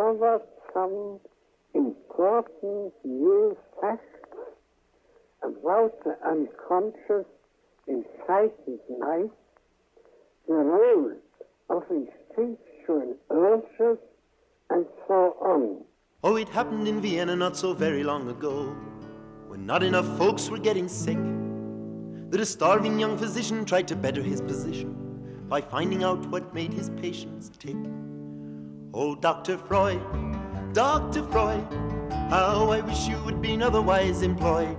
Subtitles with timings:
[0.00, 0.38] I
[0.72, 1.18] some
[1.74, 4.04] important new facts
[5.42, 7.26] about the unconscious
[7.88, 9.30] in psychic life,
[10.46, 11.12] the role
[11.68, 13.98] of instinctual urges,
[14.70, 15.84] and so on.
[16.22, 18.76] Oh, it happened in Vienna not so very long ago,
[19.48, 21.18] when not enough folks were getting sick,
[22.30, 24.94] that a starving young physician tried to better his position
[25.48, 27.76] by finding out what made his patients tick.
[29.00, 29.56] Oh, Dr.
[29.56, 30.00] Freud,
[30.72, 31.22] Dr.
[31.30, 31.64] Freud,
[32.30, 34.76] how I wish you had been otherwise employed.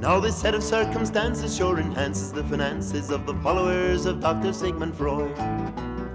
[0.00, 4.52] Now this set of circumstances sure enhances the finances of the followers of Dr.
[4.52, 5.30] Sigmund Freud.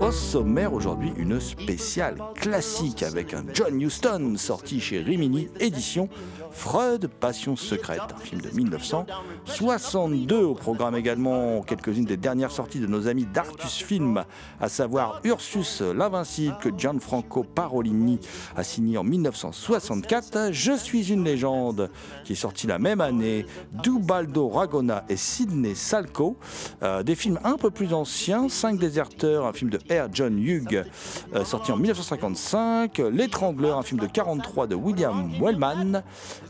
[0.01, 6.09] Au sommaire aujourd'hui, une spéciale classique avec un John Huston sorti chez Rimini Édition,
[6.51, 10.43] Freud, Passion secrète, un film de 1962.
[10.43, 14.23] Au programme également quelques-unes des dernières sorties de nos amis d'Artus Film,
[14.59, 18.19] à savoir Ursus l'Invincible que Gianfranco Parolini
[18.55, 21.89] a signé en 1964, Je suis une légende
[22.23, 23.45] qui est sorti la même année,
[23.83, 26.37] Dubaldo Ragona et Sidney Salco,
[26.83, 30.07] euh, des films un peu plus anciens, Cinq déserteurs, un film de R.
[30.11, 30.83] John Hughes
[31.33, 36.03] euh, sorti en 1955, L'étrangleur, un film de 43 de William Wellman,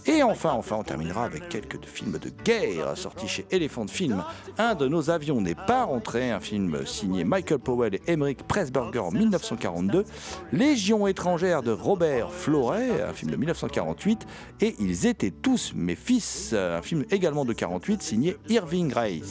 [0.05, 4.23] et enfin, enfin, on terminera avec quelques films de guerre sortis chez Elephant Film.
[4.57, 8.99] Un de nos avions n'est pas rentré, un film signé Michael Powell et Emmerich Pressburger
[8.99, 10.05] en 1942.
[10.51, 14.25] Légion étrangère de Robert Floret, un film de 1948.
[14.61, 19.23] Et Ils étaient tous mes fils, un film également de 48 signé Irving toyed.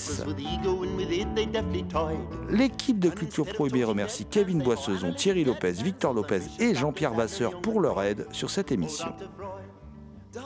[2.51, 7.81] L'équipe de Culture Prohibée remercie Kevin Boissezon, Thierry Lopez, Victor Lopez et Jean-Pierre Vasseur pour
[7.81, 9.09] leur aide sur cette émission.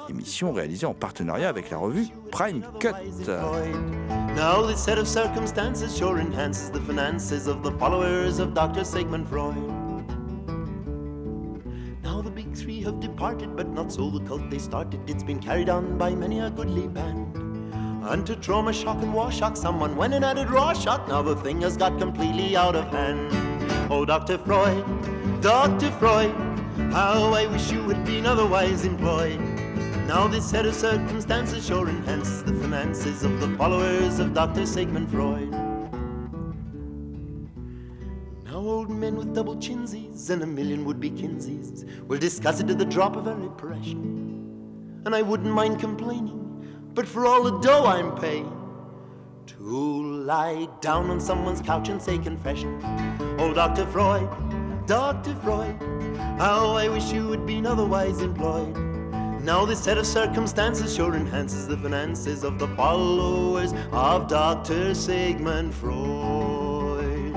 [0.08, 2.94] Émission réalisée en partenariat avec la revue Prime Cut.
[4.34, 8.82] Now this set of circumstances sure enhances the finances of the followers of Dr.
[8.82, 9.56] Sigmund Freud.
[12.02, 15.00] Now the big three have departed, but not so the cult they started.
[15.06, 17.36] It's been carried on by many a goodly band.
[18.06, 21.08] And to trauma shock and war shock, someone went and added raw shock.
[21.08, 23.30] Now the thing has got completely out of hand.
[23.90, 24.38] Oh, Dr.
[24.38, 24.82] Freud,
[25.42, 25.90] Dr.
[25.92, 26.34] Freud,
[26.90, 29.53] how I wish you had been otherwise employed.
[30.06, 34.66] Now this set of circumstances sure enhances the finances of the followers of Dr.
[34.66, 35.50] Sigmund Freud.
[38.44, 42.74] Now old men with double chinsies and a million would-be kinsies will discuss it to
[42.74, 45.02] the drop of a impression.
[45.06, 48.52] And I wouldn't mind complaining, but for all the dough I'm paying,
[49.46, 52.78] to lie down on someone's couch and say confession.
[53.38, 53.86] Oh, Dr.
[53.86, 54.28] Freud,
[54.86, 55.34] Dr.
[55.36, 55.76] Freud,
[56.38, 58.83] how I wish you had been otherwise employed.
[59.44, 64.94] Now this set of circumstances sure enhances the finances of the followers of Dr.
[64.94, 67.34] Sigmund Freud.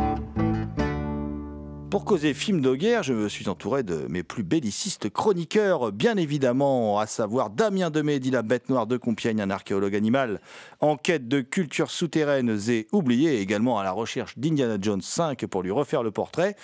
[1.90, 6.16] Pour causer film de guerre, je me suis entouré de mes plus bellicistes chroniqueurs, bien
[6.16, 10.40] évidemment, à savoir Damien Demé, dit la bête noire de Compiègne, un archéologue animal,
[10.80, 15.62] en quête de cultures souterraines et oubliées, également à la recherche d'Indiana Jones 5 pour
[15.62, 16.56] lui refaire le portrait.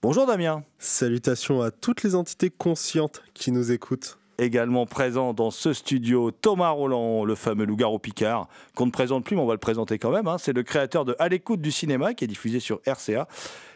[0.00, 0.62] Bonjour Damien.
[0.78, 4.18] Salutations à toutes les entités conscientes qui nous écoutent.
[4.38, 9.36] Également présent dans ce studio, Thomas Roland, le fameux loup-garou Picard, qu'on ne présente plus,
[9.36, 10.26] mais on va le présenter quand même.
[10.26, 10.38] hein.
[10.38, 13.28] C'est le créateur de À l'écoute du cinéma, qui est diffusé sur RCA.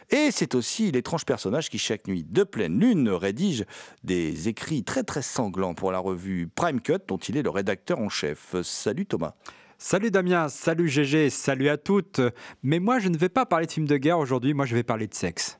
[0.09, 3.65] Et c'est aussi l'étrange personnage qui, chaque nuit de pleine lune, rédige
[4.03, 7.99] des écrits très très sanglants pour la revue Prime Cut, dont il est le rédacteur
[7.99, 8.55] en chef.
[8.63, 9.33] Salut Thomas.
[9.77, 12.19] Salut Damien, salut GG, salut à toutes.
[12.63, 14.83] Mais moi, je ne vais pas parler de films de guerre aujourd'hui, moi je vais
[14.83, 15.59] parler de sexe.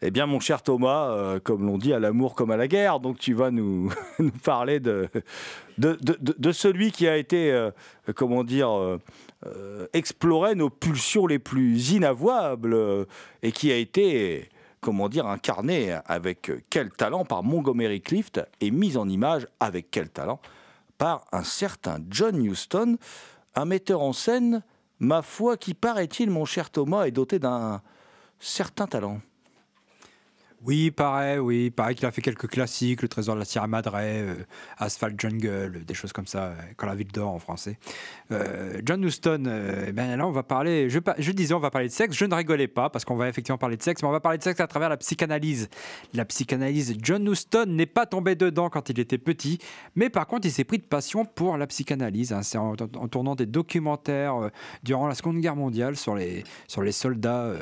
[0.00, 3.00] Eh bien, mon cher Thomas, euh, comme l'on dit, à l'amour comme à la guerre,
[3.00, 3.92] donc tu vas nous,
[4.44, 5.08] parler de,
[6.52, 7.72] celui qui a été, euh,
[8.14, 9.00] comment dire, euh,
[9.46, 13.06] euh, explorer nos pulsions les plus inavouables
[13.42, 14.48] et qui a été,
[14.80, 20.10] comment dire, incarné avec quel talent par Montgomery Clift et mis en image avec quel
[20.10, 20.40] talent
[20.96, 22.98] par un certain John Huston,
[23.56, 24.62] un metteur en scène,
[25.00, 27.82] ma foi, qui paraît-il, mon cher Thomas, est doté d'un
[28.38, 29.20] certain talent.
[30.64, 33.92] Oui, pareil, oui, pareil qu'il a fait quelques classiques, Le Trésor de la Sierra Madre,
[33.94, 34.34] euh,
[34.76, 37.78] Asphalt Jungle, des choses comme ça, euh, Quand la ville dort en français.
[38.32, 41.92] Euh, John Huston, euh, ben là on va parler, je, disais on va parler de
[41.92, 44.18] sexe, je ne rigolais pas parce qu'on va effectivement parler de sexe, mais on va
[44.18, 45.68] parler de sexe à travers la psychanalyse.
[46.12, 49.60] La psychanalyse, John Huston n'est pas tombé dedans quand il était petit,
[49.94, 52.32] mais par contre il s'est pris de passion pour la psychanalyse.
[52.32, 52.42] hein.
[52.42, 54.48] C'est en, en tournant des documentaires euh,
[54.82, 57.54] durant la Seconde Guerre mondiale sur les, sur les soldats.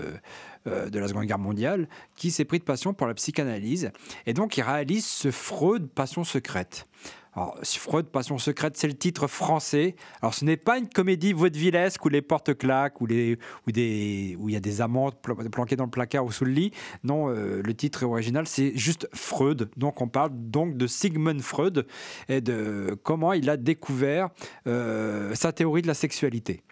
[0.66, 3.90] Euh, de la Seconde Guerre mondiale, qui s'est pris de passion pour la psychanalyse.
[4.26, 6.86] Et donc, il réalise ce Freud Passion secrète.
[7.34, 9.94] Alors, Freud Passion secrète, c'est le titre français.
[10.22, 13.36] Alors, ce n'est pas une comédie vaudevillesque où les portes claquent, où, il
[13.68, 16.72] y a des amants pla- planqués dans le placard ou sous le lit.
[17.04, 19.68] Non, euh, le titre original, c'est juste Freud.
[19.76, 21.86] Donc, on parle donc de Sigmund Freud
[22.30, 24.30] et de comment il a découvert
[24.66, 26.62] euh, sa théorie de la sexualité.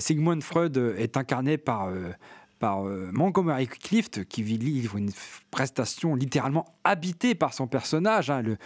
[0.00, 1.90] Sigmund Freud est incarné par
[2.62, 5.10] par euh, Montgomery Clift qui livre une
[5.50, 8.30] prestation littéralement habitée par son personnage.
[8.30, 8.40] hein.
[8.40, 8.56] Le-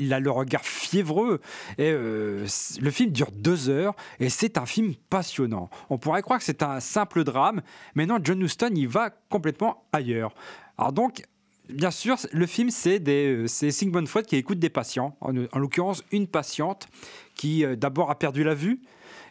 [0.00, 1.40] il a le regard fiévreux.
[1.78, 2.44] Et euh,
[2.80, 5.70] le film dure deux heures et c'est un film passionnant.
[5.88, 7.62] On pourrait croire que c'est un simple drame,
[7.94, 10.34] mais non, John Huston il va complètement ailleurs.
[10.76, 11.22] Alors donc.
[11.70, 12.68] Bien sûr, le film,
[13.08, 16.88] euh, c'est Sigmund Freud qui écoute des patients, en, en l'occurrence une patiente
[17.34, 18.80] qui d'abord a perdu la vue,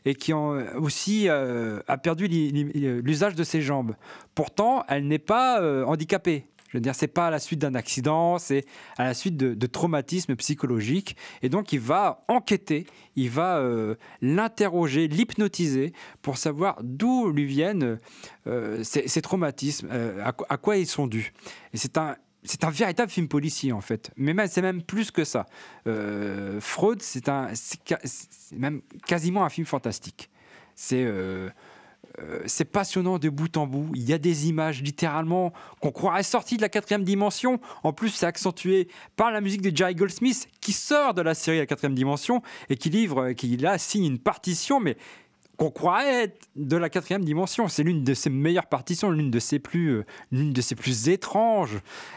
[0.06, 3.96] et qui en- aussi euh, a perdu l'usage de ses jambes.
[4.36, 6.46] Pourtant, elle n'est pas euh, handicapée.
[6.74, 8.66] Je veux dire, c'est pas à la suite d'un accident, c'est
[8.98, 11.16] à la suite de, traumatismes psychologiques.
[11.44, 18.00] Et donc, il va enquêter, il va euh, l'interroger, l'hypnotiser pour savoir d'où lui viennent
[18.48, 21.32] euh, ces, traumatismes, euh, à, à quoi ils sont dus.
[21.74, 25.24] Et c'est un, c'est un véritable film policier en fait, mais c'est même plus que
[25.24, 25.45] ça.
[25.88, 30.30] Euh, Freud, c'est un, c'est même quasiment un film fantastique.
[30.75, 31.50] C'est euh,
[32.19, 33.90] euh, c'est passionnant de bout en bout.
[33.95, 37.60] Il y a des images littéralement qu'on croirait sorties de la quatrième dimension.
[37.81, 41.57] En plus, c'est accentué par la musique de Jerry Goldsmith qui sort de la série
[41.57, 44.95] La quatrième dimension et qui livre, qui là signe une partition, mais
[45.58, 47.68] qu'on croirait être de la quatrième dimension.
[47.68, 51.10] C'est l'une de ses meilleures partitions, l'une de ses plus, euh, l'une de ses plus
[51.10, 51.76] étranges.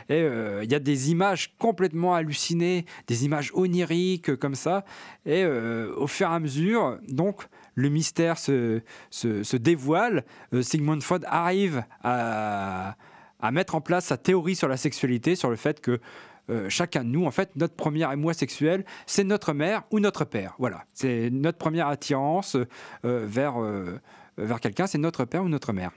[0.08, 4.84] Et euh, il y a des images complètement hallucinées, des images oniriques euh, comme ça.
[5.26, 7.42] Et au fur et à mesure, donc
[7.74, 8.80] le mystère se,
[9.10, 10.24] se, se dévoile.
[10.60, 12.96] Sigmund Freud arrive à,
[13.40, 16.00] à mettre en place sa théorie sur la sexualité, sur le fait que
[16.48, 20.24] euh, chacun de nous, en fait, notre premier émoi sexuel, c'est notre mère ou notre
[20.24, 20.54] père.
[20.58, 22.56] Voilà, c'est notre première attirance
[23.04, 23.98] euh, vers, euh,
[24.38, 25.90] vers quelqu'un, c'est notre père ou notre mère.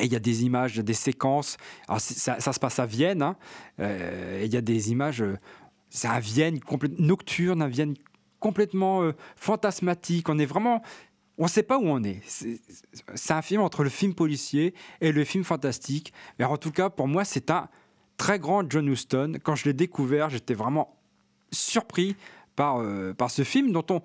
[0.00, 1.56] Et il y a des images, des séquences.
[1.88, 3.22] Alors, ça, se passe à Vienne.
[3.22, 3.36] hein,
[3.78, 5.24] il y a des images.
[5.90, 6.60] c'est à Vienne,
[6.98, 7.94] nocturne, à Vienne
[8.38, 10.28] complètement fantasmatique.
[10.28, 10.82] On est vraiment.
[11.36, 12.20] On ne sait pas où on est.
[12.26, 16.12] C'est un film entre le film policier et le film fantastique.
[16.38, 17.68] Mais en tout cas, pour moi, c'est un
[18.18, 19.38] très grand John Huston.
[19.42, 20.94] Quand je l'ai découvert, j'étais vraiment
[21.50, 22.14] surpris
[22.56, 24.02] par, euh, par ce film dont on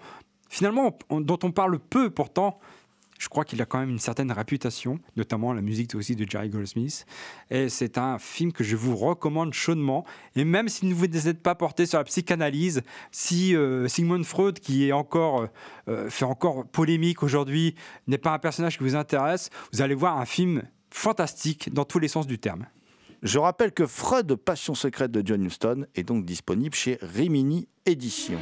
[0.49, 2.59] finalement on- dont on parle peu pourtant.
[3.19, 6.49] Je crois qu'il a quand même une certaine réputation, notamment la musique aussi de Jerry
[6.49, 7.05] Goldsmith.
[7.49, 10.03] Et c'est un film que je vous recommande chaudement.
[10.35, 14.87] Et même si vous n'êtes pas porté sur la psychanalyse, si euh, Sigmund Freud, qui
[14.89, 15.47] est encore,
[15.87, 17.75] euh, fait encore polémique aujourd'hui,
[18.07, 21.99] n'est pas un personnage qui vous intéresse, vous allez voir un film fantastique dans tous
[21.99, 22.65] les sens du terme.
[23.23, 28.41] Je rappelle que Freud, Passion secrète de John Huston, est donc disponible chez Rimini Éditions.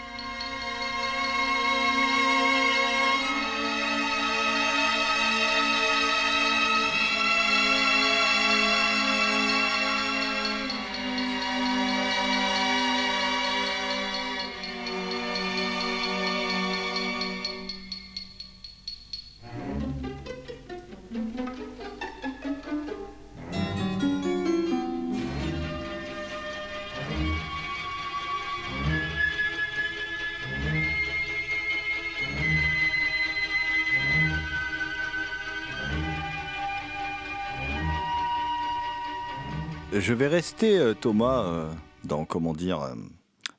[40.11, 41.71] Je vais rester, euh, Thomas, euh,
[42.03, 42.95] dans, comment dire, euh,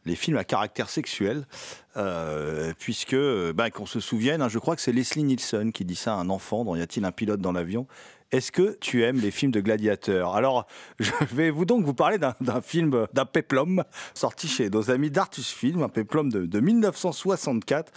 [0.05, 1.47] les films à caractère sexuel,
[1.97, 5.85] euh, puisque, euh, ben, qu'on se souvienne, hein, je crois que c'est Leslie Nielsen qui
[5.85, 7.87] dit ça à un enfant dans Y a-t-il un pilote dans l'avion?
[8.31, 10.35] Est-ce que tu aimes les films de gladiateurs?
[10.35, 10.67] Alors,
[10.99, 13.85] je vais vous donc vous parler d'un film, d'un péplum,
[14.15, 17.93] sorti chez nos amis d'Artus Film, un péplum de, de 1964,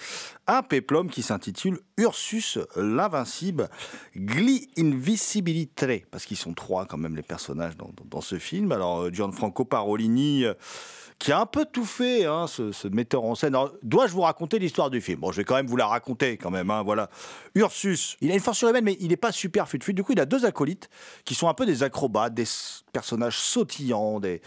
[0.48, 3.70] un péplum qui s'intitule Ursus l'invincible,
[4.14, 8.74] Gli Invisibilitre, parce qu'ils sont trois quand même les personnages dans, dans- ce film.
[8.74, 10.44] Alors, euh, Gianfranco Parolini...
[11.20, 13.56] qui a un peu tout fait, hein, ce, metteur en scène.
[13.84, 15.22] Dois-je vous raconter l'histoire du film?
[15.22, 16.70] Bon, je vais quand même vous la raconter, quand même.
[16.70, 17.10] hein, voilà.
[17.56, 20.20] Ursus, il a une force surhumaine, mais il n'est pas super fut Du coup, il
[20.20, 20.90] a deux acolytes
[21.24, 22.46] qui sont un peu des acrobates, des
[22.92, 24.42] personnages sautillants, des,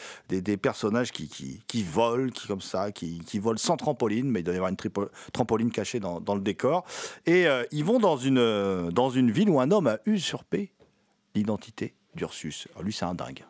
[0.57, 4.55] personnages qui, qui, qui volent, qui comme ça, qui, volent sans trampoline, mais il doit
[4.55, 4.77] y avoir une
[5.33, 6.85] trampoline cachée dans, le décor.
[7.27, 10.73] Et euh, ils vont dans une, euh, dans une ville où un homme a usurpé
[11.35, 12.69] l'identité d'Ursus.
[12.83, 13.45] Lui, c'est un dingue.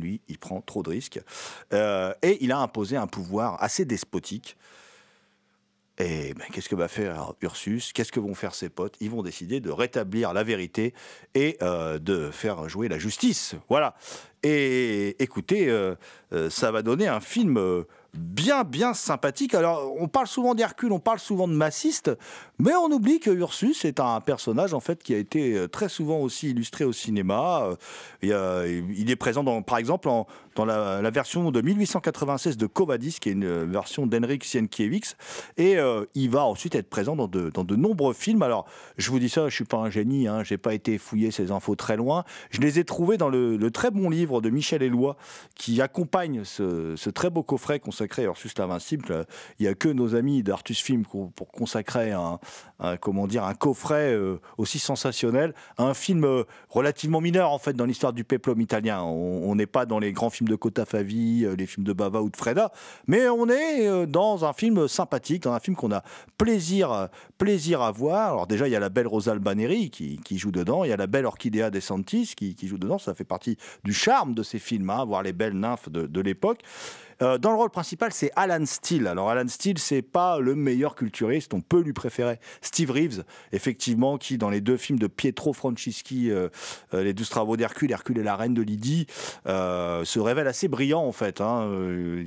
[0.00, 1.20] Lui, il prend trop de risques.
[1.72, 4.56] Euh, et il a imposé un pouvoir assez despotique.
[5.98, 7.92] Et ben, qu'est-ce que va faire Ursus?
[7.92, 8.96] Qu'est-ce que vont faire ses potes?
[9.00, 10.94] Ils vont décider de rétablir la vérité
[11.34, 13.54] et euh, de faire jouer la justice.
[13.68, 13.94] Voilà.
[14.42, 15.94] Et écoutez, euh,
[16.48, 19.54] ça va donner un film bien, bien sympathique.
[19.54, 22.10] Alors, on parle souvent d'Hercule, on parle souvent de Massiste,
[22.60, 25.88] mais on oublie que Ursus est un personnage en fait qui a été euh, très
[25.88, 27.70] souvent aussi illustré au cinéma.
[28.22, 30.08] Euh, Il, est présent, par exemple,
[30.56, 35.16] dans la, version de 1896 de Covadis, qui est une euh, version d'Henrik Sienkiewicz,
[35.56, 35.76] et
[36.14, 38.42] il va ensuite être présent dans de, nombreux films.
[38.42, 38.66] Alors,
[38.98, 41.50] je vous dis ça, je suis pas un génie, hein, j'ai pas été fouiller ces
[41.50, 42.24] infos très loin.
[42.50, 45.16] Je les ai trouvés dans le, très bon livre de Michel Éloi
[45.54, 49.26] qui accompagne ce, très beau coffret consacré à Ursus l'Invincible.
[49.58, 52.38] Il y a que nos amis d'Artus Film pour consacrer un,
[52.78, 57.72] un- comment dire, un coffret euh, aussi sensationnel un film euh, relativement mineur en fait
[57.74, 59.02] dans l'histoire du péplum italien.
[59.02, 62.22] On n'est pas dans les grands films de Cota Favi, euh, les films de Bava
[62.22, 62.72] ou de Freda,
[63.06, 66.02] mais on est dans un film sympathique, dans un film qu'on a
[66.38, 68.32] plaisir, plaisir à voir.
[68.32, 70.96] Alors déjà, il y a la belle Rosa Albaneri qui, joue dedans, il y a
[70.96, 72.98] la belle Orchidea De Santis qui, joue dedans.
[72.98, 76.62] Ça fait partie du charme de ces films, hein, voir les belles nymphes de l'époque.
[77.22, 79.06] Euh, dans le rôle principal, c'est Alan Steele.
[79.06, 81.52] Alors Alan Steele, c'est pas le meilleur culturiste.
[81.52, 86.30] On peut lui préférer Steve Reeves, effectivement, qui dans les deux films de Pietro Franceschi,
[86.30, 86.48] euh,
[86.94, 89.06] euh, les douze travaux d'Hercule, Hercule et la reine de Lydie,
[89.46, 91.40] se révèle assez brillant en fait.
[91.40, 91.70] Hein.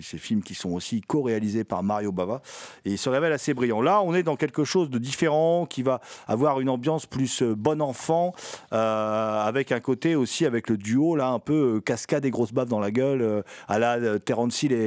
[0.01, 2.41] Ces films qui sont aussi co-réalisés par Mario Bava
[2.85, 3.81] et il se révèle assez brillant.
[3.81, 7.81] Là, on est dans quelque chose de différent qui va avoir une ambiance plus bon
[7.81, 8.33] enfant,
[8.71, 12.79] avec un côté aussi avec le duo là un peu cascade et grosse baffe dans
[12.79, 14.82] la gueule à la Terence Hill et,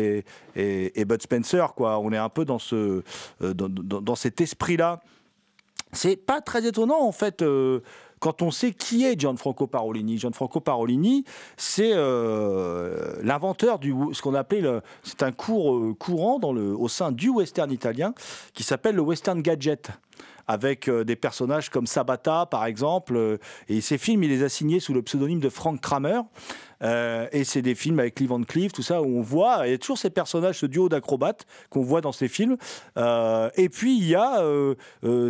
[0.56, 1.98] et, Bud Spencer quoi.
[1.98, 3.02] On est un peu dans ce
[3.42, 5.00] euh, dans, cet esprit là.
[5.92, 7.42] C'est pas très étonnant en fait.
[7.42, 7.80] euh,
[8.18, 11.24] quand on sait qui est Gianfranco Parolini, Gianfranco Parolini,
[11.58, 14.62] c'est euh, l'inventeur du ce qu'on appelait
[15.02, 18.14] c'est un cours courant dans le, au sein du western italien
[18.54, 19.90] qui s'appelle le western gadget
[20.48, 23.38] avec des personnages comme Sabata par exemple
[23.68, 26.22] et ces films il les a signés sous le pseudonyme de Frank Kramer
[26.82, 29.70] Euh, et c'est des films avec Lee Van Cleef, tout ça, où on voit, il
[29.70, 32.56] y a toujours ces personnages, ce duo d'acrobates qu'on voit dans ces films.
[32.96, 34.74] Euh, et puis, il y a euh,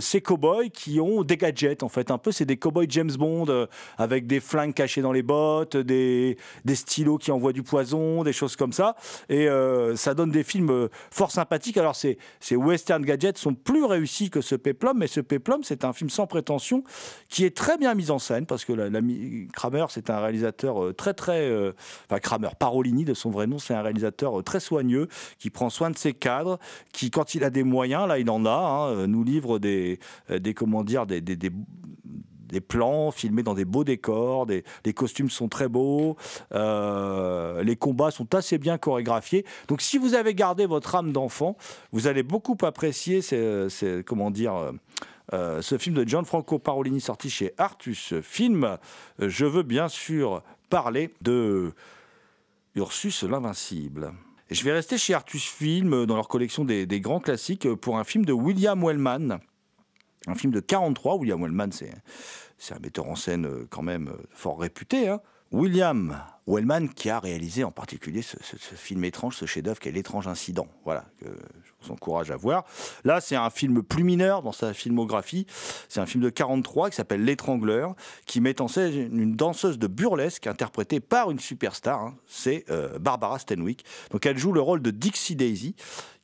[0.00, 2.10] ces cow-boys qui ont des gadgets, en fait.
[2.10, 3.66] Un peu, c'est des cow-boys James Bond,
[3.98, 6.36] avec des flingues cachées dans les bottes, des,
[6.74, 8.96] stylos qui envoient du poison, des choses comme ça.
[9.28, 9.48] Et
[9.94, 11.76] ça donne des films fort sympathiques.
[11.76, 15.84] Alors, ces, ces western gadgets sont plus réussis que ce Peplum, mais ce Peplum, c'est
[15.84, 16.82] un film sans prétention
[17.28, 18.90] qui est très bien mis en scène, parce que la,
[19.52, 21.72] Kramer, c'est un réalisateur euh, très, euh,
[22.08, 25.70] enfin, Kramer, Parolini, de son vrai nom, c'est un réalisateur euh, très soigneux, qui prend
[25.70, 26.58] soin de ses cadres,
[26.92, 29.98] qui, quand il a des moyens, là, il en a, hein, euh, nous livre des,
[30.30, 31.52] des comment dire, des, des, des-
[32.68, 36.16] plans filmés dans des beaux décors, des, les costumes sont très beaux,
[36.52, 39.44] les combats sont assez bien chorégraphiés.
[39.68, 41.56] Donc si vous avez gardé votre âme d'enfant,
[41.92, 43.20] vous allez beaucoup apprécier
[44.06, 44.72] comment dire,
[45.32, 48.78] ce film de Gianfranco Parolini sorti chez Artus Film.
[49.18, 51.73] Je veux bien sûr parler de
[52.75, 54.12] Ursus l'Invincible.
[54.50, 57.99] Je vais rester chez Artus Film euh, dans leur collection des, grands classiques euh, pour
[57.99, 59.38] un film de William Wellman.
[60.28, 61.16] Un film de 43.
[61.16, 65.08] William Wellman, c'est un metteur en scène euh, quand même fort réputé.
[65.08, 65.20] hein.
[65.50, 68.36] William Wellman qui a réalisé en particulier ce,
[68.76, 70.68] film étrange, ce chef-d'œuvre qu'est L'étrange incident.
[70.84, 71.28] Voilà, je
[71.82, 72.64] vous encourage à voir.
[73.04, 75.46] Là, c'est un film plus mineur dans sa filmographie.
[75.88, 77.94] C'est un film de 43 qui s'appelle L'étrangleur,
[78.26, 82.00] qui met en scène une danseuse de burlesque interprétée par une superstar.
[82.00, 82.16] hein.
[82.26, 83.84] C'est euh, Barbara Stanwyck.
[84.10, 85.74] Donc, elle joue le rôle de Dixie Daisy,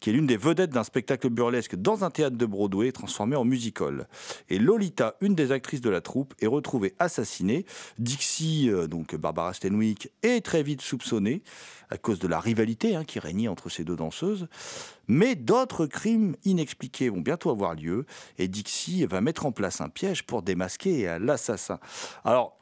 [0.01, 3.45] qui est l'une des vedettes d'un spectacle burlesque dans un théâtre de Broadway transformé en
[3.45, 4.09] musical.
[4.49, 7.65] Et Lolita, une des actrices de la troupe, est retrouvée assassinée.
[7.99, 11.43] Dixie, euh, donc Barbara Stanwyck, est très vite soupçonnée
[11.91, 14.49] à cause de la rivalité hein, qui régnait entre ces deux danseuses.
[15.09, 18.07] Mais d'autres crimes inexpliqués vont bientôt avoir lieu
[18.39, 21.81] et Dixie va mettre en place un piège pour démasquer l'assassin.
[22.25, 22.62] Alors,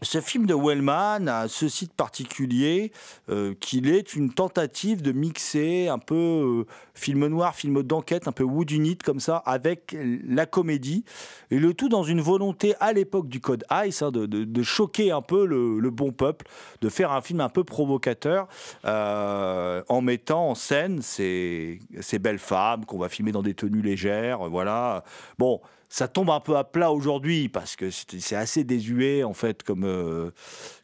[0.00, 2.92] ce film de Wellman a ce site particulier
[3.30, 8.32] euh, qu'il est une tentative de mixer un peu euh, film noir, film d'enquête, un
[8.32, 11.04] peu wood unit comme ça, avec la comédie.
[11.50, 14.62] Et le tout dans une volonté à l'époque du Code Ice hein, de, de- de
[14.62, 16.46] choquer un peu le, le bon peuple,
[16.80, 18.46] de faire un film un peu provocateur
[18.84, 23.82] euh, en mettant en scène ces, ces belles femmes qu'on va filmer dans des tenues
[23.82, 24.48] légères.
[24.48, 25.02] Voilà.
[25.38, 29.62] Bon ça tombe un peu à plat aujourd'hui parce que c'est assez désuet en fait
[29.62, 30.30] comme euh,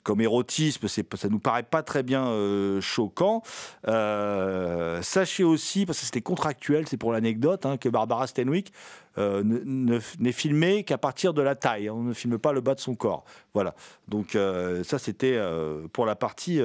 [0.03, 0.89] comme érotisme.
[0.89, 3.43] Ça nous paraît pas très bien euh, choquant.
[3.87, 8.73] Euh, sachez aussi parce que c'était contractuel c'est pour l'anecdote hein, que Barbara Stanwyck
[9.19, 12.61] euh, ne- ne- n'est filmée qu'à partir de la taille on ne filme pas le
[12.61, 13.25] bas de son corps.
[13.55, 13.75] Voilà.
[14.09, 16.61] Donc euh, ça c'était euh, pour la partie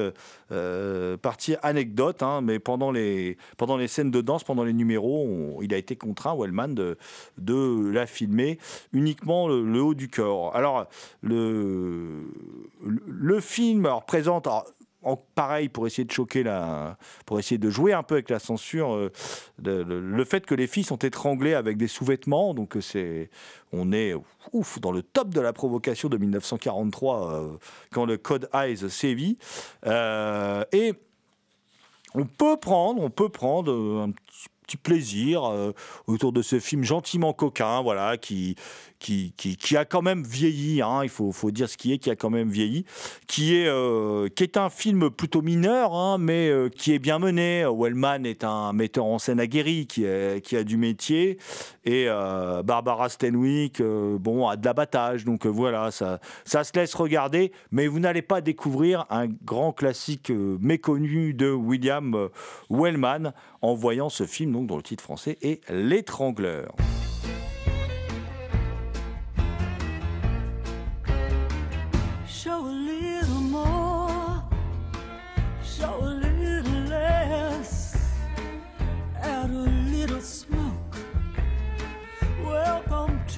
[1.62, 3.38] anecdote hein, mais pendant les
[3.88, 6.76] scènes de danse pendant les numéros il a été contraint Wellman
[7.38, 8.58] de la filmer
[8.94, 10.56] uniquement le, haut du corps.
[10.56, 10.88] Alors,
[11.22, 12.26] le,
[13.40, 14.48] film alors, présente,
[15.36, 16.98] pareil, pour essayer de choquer la.
[17.26, 19.12] pour essayer de jouer un peu avec la censure, euh,
[19.58, 23.30] le, fait que les filles sont étranglées avec des sous-vêtements, donc euh, c'est.
[23.72, 24.14] On est
[24.52, 27.58] ouf, dans le top de la provocation de 1943 euh,
[27.92, 29.38] quand le Code Eyes sévit.
[29.86, 30.94] Et
[32.16, 35.74] on peut prendre, on peut prendre un petit, plaisir
[36.06, 38.56] autour de ce film gentiment coquin, voilà, qui,
[39.00, 42.30] qui, a quand même vieilli, hein, il faut, dire ce qui est, qui a quand
[42.30, 42.86] même vieilli,
[43.28, 47.18] qui est, euh, qui est un film plutôt mineur, hein, mais euh, qui est bien
[47.18, 47.66] mené.
[47.66, 51.38] Wellman est un metteur en scène aguerri qui, a du métier,
[51.86, 57.52] et euh, Barbara Stanwyck, bon, a de l'abattage, donc voilà, ça, ça se laisse regarder,
[57.72, 62.30] mais vous n'allez pas découvrir un grand classique méconnu de William
[62.70, 66.76] Wellman en voyant ce film, donc, dont le titre français est L'étrangleur.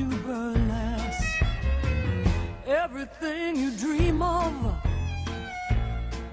[0.01, 1.43] To burlesque.
[2.65, 4.53] Everything you dream of,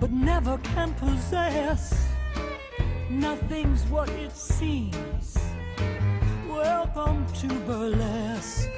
[0.00, 2.08] but never can possess.
[3.10, 5.36] Nothing's what it seems.
[6.48, 8.70] Welcome to burlesque.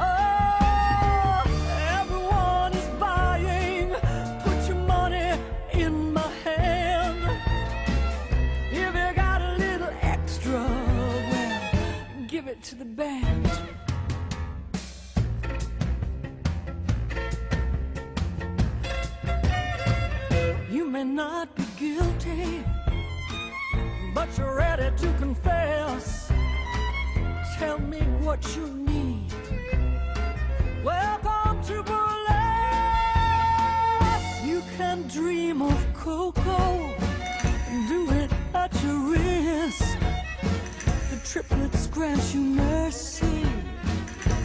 [0.00, 1.42] Oh,
[2.00, 3.90] everyone is buying.
[4.44, 5.38] Put your money
[5.72, 7.22] in my hand.
[8.72, 10.64] If you got a little extra,
[11.30, 11.60] well,
[12.26, 13.47] give it to the band.
[20.88, 22.64] May not be guilty,
[24.14, 26.32] but you're ready to confess.
[27.58, 29.30] Tell me what you need.
[30.82, 32.38] Welcome to burlesque.
[34.46, 36.94] You can dream of cocoa,
[37.68, 39.98] and do it at your risk.
[41.10, 43.44] The triplets grant you mercy,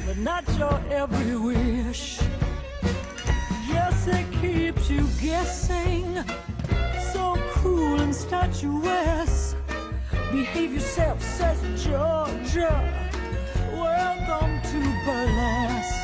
[0.05, 2.19] but not your every wish.
[3.69, 6.22] Yes, it keeps you guessing.
[7.83, 9.57] Cruel and statuesque.
[10.31, 12.71] Behave yourself, says Georgia.
[13.73, 16.02] Welcome to burlesque.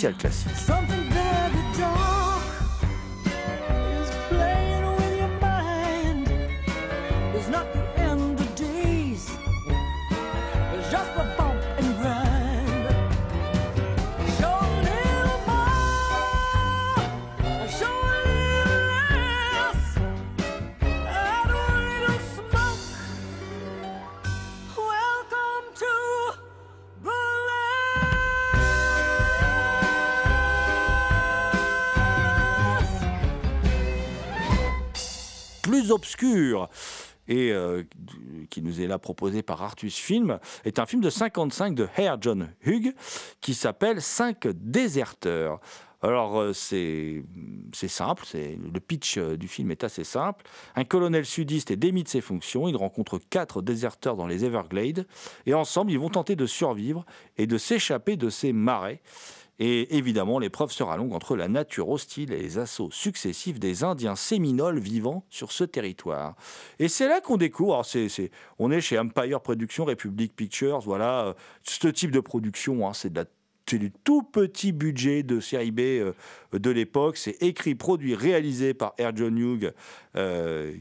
[0.00, 1.09] Prohibée
[35.90, 36.68] plus obscurs
[37.28, 37.84] et euh,
[38.48, 42.16] qui nous est là proposé par Artus Film, est un film de 55 de Herr
[42.20, 42.92] John Hughes
[43.40, 45.60] qui s'appelle Cinq déserteurs.
[46.02, 47.22] Alors euh, c'est
[47.72, 50.44] simple, le pitch euh, du film est assez simple.
[50.74, 55.06] Un colonel sudiste est démis de ses fonctions, il rencontre quatre déserteurs dans les Everglades
[55.44, 57.04] et ensemble ils vont tenter de survivre
[57.36, 59.02] et de s'échapper de ces marais.
[59.62, 64.16] Et évidemment, l'épreuve sera longue entre la nature hostile et les assauts successifs des Indiens
[64.16, 66.34] séminoles vivant sur ce territoire.
[66.78, 67.82] Et c'est là qu'on découvre,
[68.58, 73.12] on est chez Empire Productions, Republic Pictures, voilà, euh, ce type de production, hein, c'est
[73.12, 73.26] de la
[73.70, 76.12] c'est du tout petit budget de série B euh,
[76.52, 77.16] de l'époque.
[77.16, 79.14] C'est écrit, produit, réalisé par R.
[79.14, 79.72] John Hughes,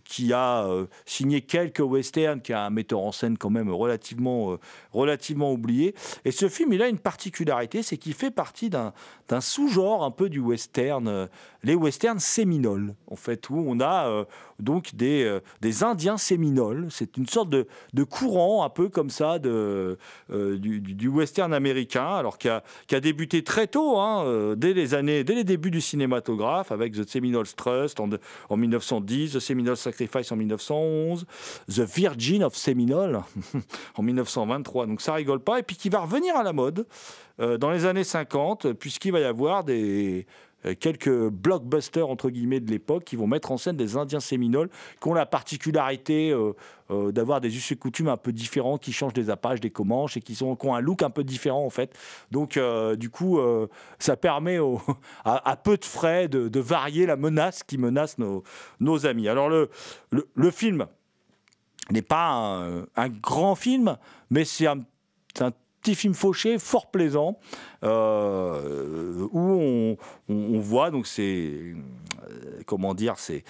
[0.05, 4.53] qui a euh, signé quelques westerns, qui a un metteur en scène quand même relativement,
[4.53, 4.57] euh,
[4.91, 5.93] relativement oublié.
[6.25, 8.91] Et ce film, il a une particularité, c'est qu'il fait partie d'un
[9.39, 11.29] sous-genre un peu du western,
[11.63, 14.25] les westerns séminoles, en fait, où on a euh,
[14.59, 16.87] donc des, euh, des Indiens séminoles.
[16.89, 17.67] C'est une sorte de,
[18.09, 19.95] courant un peu comme ça euh,
[20.29, 25.35] du, western américain, alors qui a, a débuté très tôt, hein, dès les années, dès
[25.35, 28.09] les débuts du cinématographe, avec The Seminoles Trust en,
[28.49, 31.25] en 1910, The Seminoles Sacrifice en 1911,
[31.67, 33.21] The Virgin of Seminole
[33.95, 34.87] en 1923.
[34.87, 36.87] Donc ça rigole pas, et puis qui va revenir à la mode
[37.37, 40.27] dans les années 50, puisqu'il va y avoir des
[40.79, 44.69] quelques blockbusters entre guillemets de l'époque qui vont mettre en scène des Indiens séminoles
[45.01, 46.53] qui ont la particularité euh,
[46.91, 50.17] euh, d'avoir des us et coutumes un peu différents, qui changent des apaches, des comanches
[50.17, 51.95] et qui, sont, qui ont un look un peu différent en fait.
[52.31, 53.67] Donc euh, du coup, euh,
[53.99, 54.81] ça permet au-
[55.23, 59.27] à, peu de frais de, varier la menace qui menace nos, amis.
[59.27, 60.87] Alors le, film
[61.91, 62.31] n'est pas
[62.95, 63.97] un, grand film,
[64.31, 64.83] mais c'est un
[65.81, 67.39] petit film fauché, fort plaisant,
[67.83, 69.97] euh, où
[70.29, 73.43] on, voit, donc c'est, euh, comment dire, c'est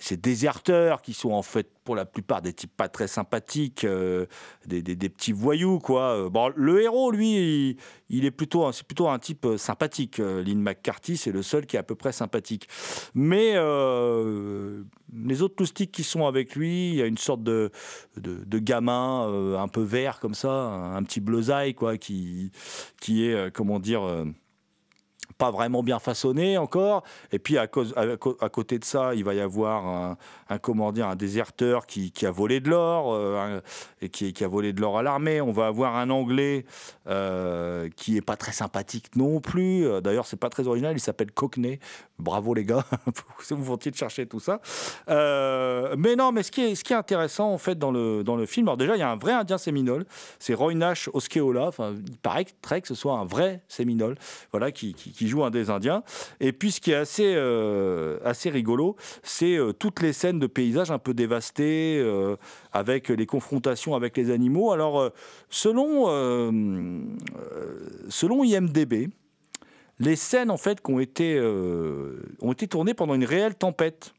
[0.00, 4.26] ces déserteurs qui sont en fait pour la plupart des types pas très sympathiques, euh,
[4.66, 6.16] des, des- petits voyous quoi.
[6.16, 7.76] Euh, Bon, le héros lui,
[8.08, 10.18] il, est plutôt c'est plutôt un type euh, sympathique.
[10.18, 12.68] Lynn McCarthy c'est le seul qui est à peu près sympathique.
[13.14, 17.70] Mais les autres loustiques qui sont avec lui, il y a une sorte de
[18.16, 22.50] de, gamin un peu vert comme ça, un, petit bleusaille quoi, qui
[23.00, 24.02] qui est comment dire.
[25.38, 27.02] Pas vraiment bien façonné encore.
[27.32, 30.16] Et puis à, cause, à, côté de ça, il va y avoir un,
[30.48, 33.60] un, comment dire, un déserteur qui, a volé de l'or euh,
[34.00, 35.40] et qui, a volé de l'or à l'armée.
[35.40, 36.64] On va avoir un Anglais
[37.06, 39.86] euh, qui est pas très sympathique non plus.
[40.02, 40.94] D'ailleurs, c'est pas très original.
[40.96, 41.80] Il s'appelle Cockney.
[42.18, 42.82] Bravo les gars,
[43.50, 44.60] vous vont-ils chercher tout ça
[45.10, 48.96] Euh, Mais non, mais ce qui est, intéressant en fait dans le, film, alors déjà
[48.96, 50.06] il y a un vrai Indien séminole,
[50.38, 51.70] c'est Roy Nash Osceola.
[51.78, 54.16] Il paraît très que ce soit un vrai séminole,
[54.50, 56.02] voilà, qui, joue un des Indiens.
[56.40, 60.90] Et puis ce qui est assez, euh, rigolo, c'est euh, toutes les scènes de paysages
[60.90, 62.02] un peu dévastés,
[62.72, 64.72] avec les confrontations avec les animaux.
[64.72, 65.10] Alors,
[65.50, 66.06] selon
[68.42, 69.10] IMDB,
[69.98, 74.12] les scènes en fait qui ont été, euh, ont été tournées pendant une réelle tempête.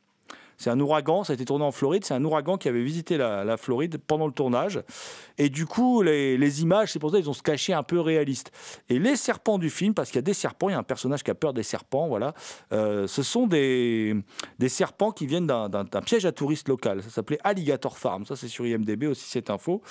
[0.59, 3.15] C'est un ouragan, ça a été tourné en Floride, c'est un ouragan qui avait visité
[3.17, 4.81] la, Floride pendant le tournage.
[5.37, 8.51] Et du coup, les, images, c'est pour ça qu'ils ont se caché un peu réaliste.
[8.89, 10.83] Et les serpents du film, parce qu'il y a des serpents, il y a un
[10.83, 12.33] personnage qui a peur des serpents, voilà.
[12.71, 14.15] Euh, ce sont des,
[14.57, 17.03] des serpents qui viennent d'un piège à touristes local.
[17.03, 18.25] Ça s'appelait Alligator Farm.
[18.25, 19.83] Ça, c'est sur IMDB aussi, cette info.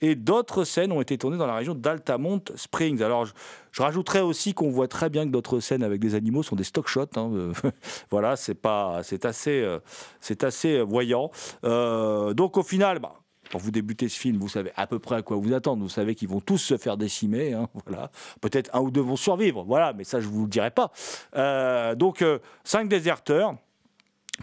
[0.00, 3.02] Et d'autres scènes ont été tournées dans la région d'Altamont Springs.
[3.02, 6.56] Alors, je, rajouterais aussi qu'on voit très bien que d'autres scènes avec des animaux sont
[6.56, 7.06] des stock shots.
[7.16, 7.30] hein.
[7.32, 7.52] Euh,
[8.10, 9.78] voilà, c'est pas, c'est assez, euh,
[10.20, 11.30] c'est assez voyant.
[11.64, 13.14] Euh, donc, au final, bah,
[13.50, 15.82] quand vous débutez ce film, vous savez à peu près à quoi vous attendre.
[15.82, 17.52] Vous savez qu'ils vont tous se faire décimer.
[17.52, 18.10] hein, voilà.
[18.40, 19.64] Peut-être un ou deux vont survivre.
[19.64, 20.90] Voilà, mais ça, je vous le dirai pas.
[21.36, 23.56] Euh, donc, euh, cinq déserteurs.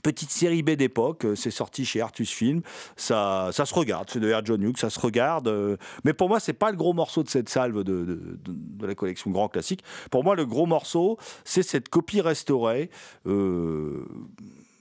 [0.01, 2.61] Petite série B d'époque, euh, c'est sorti chez Artus Film,
[2.95, 4.33] ça, ça se regarde, c'est de.
[4.43, 7.29] John Hughes, ça se regarde, euh, mais pour moi c'est pas le gros morceau de
[7.29, 9.83] cette salve de, de, la collection Grand Classique.
[10.09, 12.89] Pour moi le gros morceau c'est cette copie restaurée
[13.27, 14.05] euh,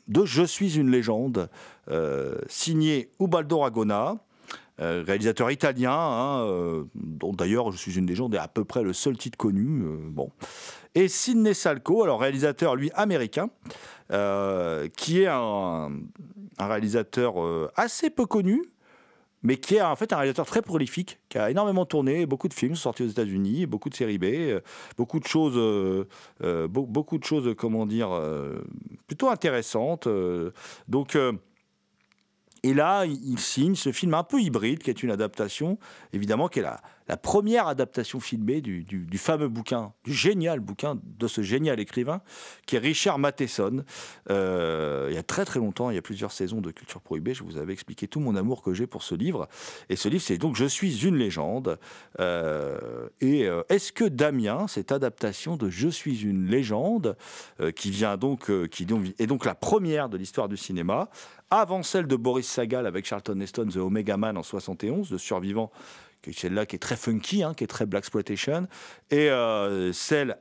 [0.08, 1.48] de Je suis une légende,
[1.90, 4.16] euh, signé Ubaldo Ragona,
[4.78, 9.16] réalisateur italien, hein, dont d'ailleurs Je suis une légende est à peu près le seul
[9.16, 9.84] titre connu.
[10.10, 10.30] bon.
[10.94, 13.48] Et Sidney Salco, alors réalisateur lui américain,
[14.10, 15.90] euh, qui est un,
[16.58, 18.62] réalisateur euh, assez peu connu,
[19.42, 22.54] mais qui est en fait un réalisateur très prolifique, qui a énormément tourné, beaucoup de
[22.54, 24.60] films sont sortis aux États-Unis, beaucoup de séries B, euh,
[24.98, 25.54] beaucoup de choses,
[26.40, 28.10] beau- beaucoup de choses, comment dire,
[29.06, 30.06] plutôt intéressantes.
[30.88, 31.16] donc
[32.64, 35.78] et là, il signe ce film un peu hybride, qui est une adaptation,
[36.12, 36.80] évidemment, qui est la,
[37.12, 42.22] la première adaptation filmée du, fameux bouquin, du génial bouquin de ce génial écrivain,
[42.64, 43.84] qui est Richard Matheson.
[44.30, 47.34] Euh, il y a très très longtemps, il y a plusieurs saisons de Culture Prohibée,
[47.34, 49.46] je vous avais expliqué tout mon amour que j'ai pour ce livre.
[49.90, 51.78] Et ce livre, c'est donc Je suis une légende.
[52.18, 57.18] Euh, et euh, est-ce que Damien, cette adaptation de Je suis une légende,
[57.76, 58.86] qui vient donc, qui
[59.18, 61.10] est donc la première de l'histoire du cinéma,
[61.50, 65.70] avant celle de Boris Sagal avec Charlton Heston, The Omega Man en 71, de survivant,
[66.30, 68.68] celle-là qui est très funky, hein, qui est très black exploitation,
[69.10, 70.38] et euh, celle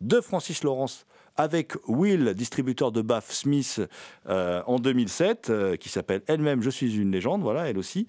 [0.00, 1.06] de Francis Lawrence
[1.36, 3.80] avec Will, distributeur de Baff Smith
[4.28, 8.06] euh, en 2007, euh, qui s'appelle elle-même Je suis une légende, voilà, elle aussi.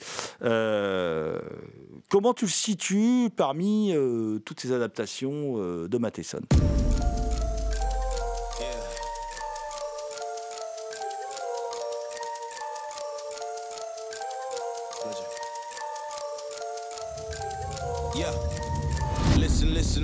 [2.09, 3.95] Comment tu le situes parmi
[4.45, 6.41] toutes ces adaptations de Matheson?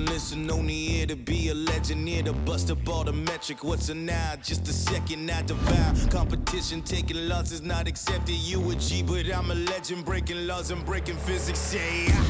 [0.01, 3.13] Listen, listen, listen, only here to be a legend, here to bust up all the
[3.13, 3.63] metric.
[3.63, 4.35] What's a now?
[4.41, 6.09] Just a second, I devour.
[6.09, 8.35] Competition, taking losses, not accepted.
[8.35, 11.73] You a G, but I'm a legend, breaking laws and breaking physics.
[11.73, 12.23] Yeah,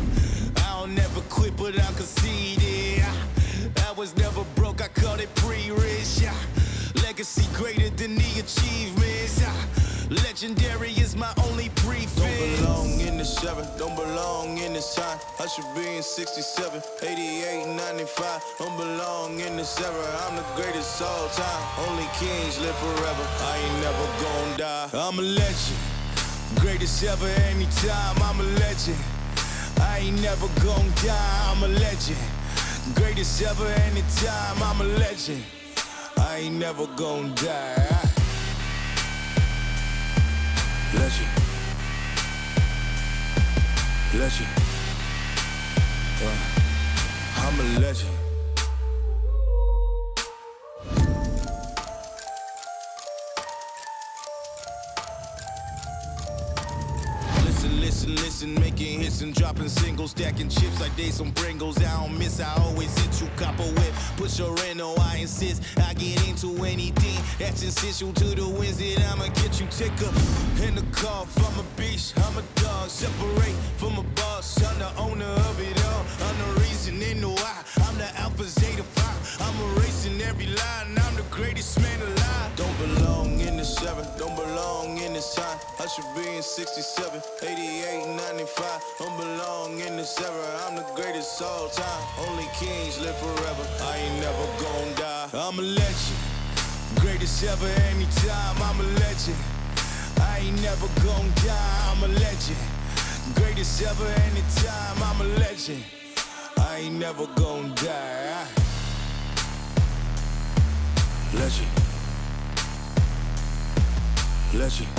[0.58, 3.06] I don't never quit, but I'm conceited.
[3.88, 6.22] I was never broke, I called it pre-rich.
[6.22, 6.34] Yeah.
[7.04, 9.40] Legacy greater than the achievements.
[9.40, 9.81] Yeah.
[10.12, 12.20] Legendary is my only prefix.
[12.20, 15.18] Don't belong in the seven, don't belong in this time.
[15.40, 18.42] I should be in 67, 88, 95.
[18.60, 20.28] Don't belong in the era.
[20.28, 21.64] I'm the greatest all time.
[21.88, 23.26] Only kings live forever.
[23.40, 24.90] I ain't never gonna die.
[24.92, 25.80] I'm a legend.
[26.60, 28.22] Greatest ever anytime.
[28.22, 29.00] I'm a legend.
[29.80, 31.54] I ain't never gonna die.
[31.56, 32.20] I'm a legend.
[32.96, 34.62] Greatest ever anytime.
[34.62, 35.42] I'm a legend.
[36.18, 37.91] I ain't never gonna die.
[40.94, 41.28] Legend.
[44.14, 44.50] Legend.
[46.22, 46.36] Uh,
[47.38, 48.21] I'm a legend.
[58.42, 61.78] Listen, making hits and dropping singles, stacking chips like they some Pringles.
[61.78, 63.94] I don't miss, I always hit you, copper whip.
[64.18, 65.64] Push your reno, I insist.
[65.78, 70.12] I get into anything that's essential to the wins that I'ma get you ticker.
[70.66, 72.90] In the car from a beach, I'm a dog.
[72.90, 76.06] Separate from a boss, I'm the owner of it all.
[76.28, 77.64] I'm the reason in the why.
[77.86, 79.21] I'm the Alpha Zeta Phi.
[79.42, 80.98] I'm erasing every line.
[81.04, 82.52] I'm the greatest man alive.
[82.56, 85.58] Don't belong in the seven, don't belong in this time.
[85.80, 88.82] I should be in 67, 88, 95.
[89.00, 90.46] Don't belong in this era.
[90.68, 92.04] I'm the greatest all time.
[92.28, 93.66] Only kings live forever.
[93.82, 95.30] I ain't never gonna die.
[95.34, 96.20] I'm a legend.
[97.00, 98.56] Greatest ever anytime.
[98.62, 99.42] I'm a legend.
[100.22, 101.80] I ain't never gonna die.
[101.90, 102.62] I'm a legend.
[103.34, 104.98] Greatest ever anytime.
[105.02, 105.84] I'm a legend.
[106.60, 108.61] I ain't never gonna die.
[111.34, 111.68] Legend.
[114.54, 114.90] Legend.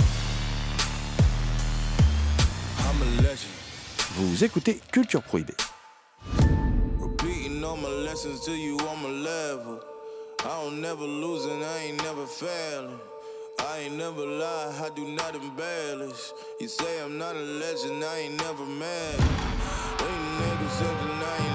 [2.79, 3.53] I'm a legend.
[4.15, 5.53] Vous écoutez Culture Prohibée.
[6.99, 9.79] Repeating all my lessons till you on my level.
[10.43, 12.99] I don't never lose and I ain't never failing.
[13.59, 16.33] I ain't never lie, I do not embellish.
[16.59, 19.19] You say I'm not a legend, I ain't never mad.
[20.01, 21.52] Ain't niggas that I ain't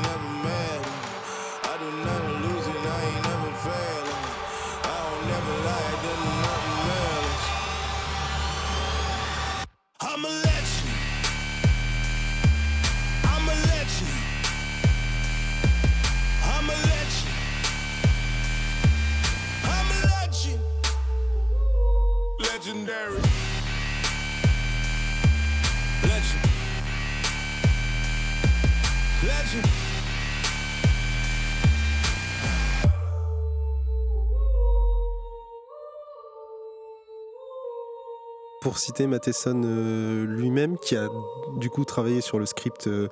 [38.69, 41.09] Pour citer Matheson euh, lui-même, qui a
[41.57, 43.09] du coup travaillé sur le script euh,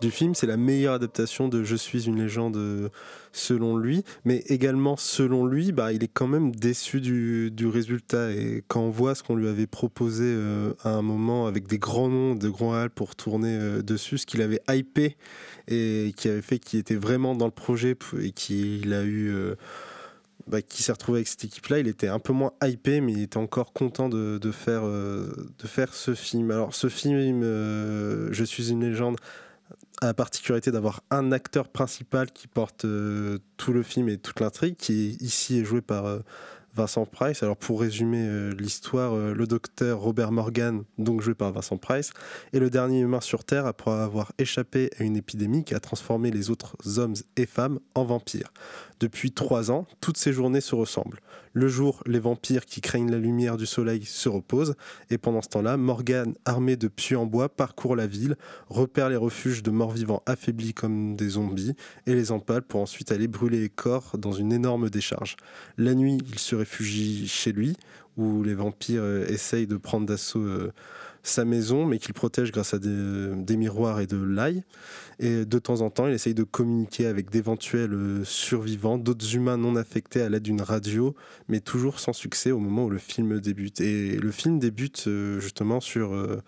[0.00, 2.88] du film, c'est la meilleure adaptation de Je suis une légende euh,
[3.30, 8.30] selon lui, mais également selon lui, bah, il est quand même déçu du, résultat.
[8.30, 10.34] Et quand on voit ce qu'on lui avait proposé
[10.82, 14.40] à un moment avec des grands noms de grands halles pour tourner dessus, ce qu'il
[14.40, 15.18] avait hypé
[15.68, 19.30] et qui avait fait qu'il était vraiment dans le projet et qu'il a eu.
[20.46, 23.22] Bah, qui s'est retrouvé avec cette équipe-là, il était un peu moins hypé, mais il
[23.22, 25.32] était encore content de, euh,
[25.64, 26.52] faire ce film.
[26.52, 29.16] Alors, ce film, euh, Je suis une légende,
[30.00, 34.38] a la particularité d'avoir un acteur principal qui porte euh, tout le film et toute
[34.38, 36.20] l'intrigue, qui ici est joué par
[36.74, 37.42] Vincent Price.
[37.42, 42.12] Alors pour résumer l'histoire, le docteur Robert Morgan, donc joué par Vincent Price,
[42.52, 46.30] est le dernier humain sur Terre après avoir échappé à une épidémie qui a transformé
[46.30, 48.52] les autres hommes et femmes en vampires.
[48.98, 51.20] Depuis trois ans, toutes ces journées se ressemblent.
[51.52, 54.74] Le jour, les vampires qui craignent la lumière du soleil se reposent,
[55.10, 58.36] et pendant ce temps-là, Morgan, armé de puits en bois, parcourt la ville,
[58.68, 61.74] repère les refuges de morts-vivants affaiblis comme des zombies,
[62.06, 65.36] et les empale pour ensuite aller brûler les corps dans une énorme décharge.
[65.76, 67.76] La nuit, il se réfugie chez lui,
[68.16, 70.72] où les vampires euh, essayent de prendre d'assaut euh,
[71.28, 74.64] sa maison, mais qu'il protège grâce à des, miroirs et de l'ail.
[75.18, 79.76] Et de temps en temps, il essaye de communiquer avec d'éventuels survivants, d'autres humains non
[79.76, 81.14] affectés à l'aide d'une radio,
[81.48, 83.80] mais toujours sans succès au moment où le film débute.
[83.80, 86.42] Et le film débute euh, justement sur euh,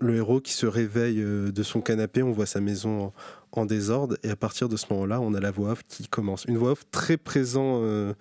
[0.00, 3.12] le héros qui se réveille euh, de son canapé, on voit sa maison
[3.52, 6.44] en, désordre, et à partir de ce moment-là, on a la voix off qui commence.
[6.46, 8.16] Une voix off très présente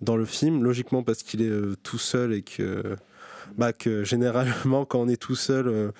[0.00, 1.52] dans le film, logiquement parce qu'il est
[1.82, 2.96] tout seul et que,
[3.56, 5.90] bah, que généralement, quand on est tout seul, euh,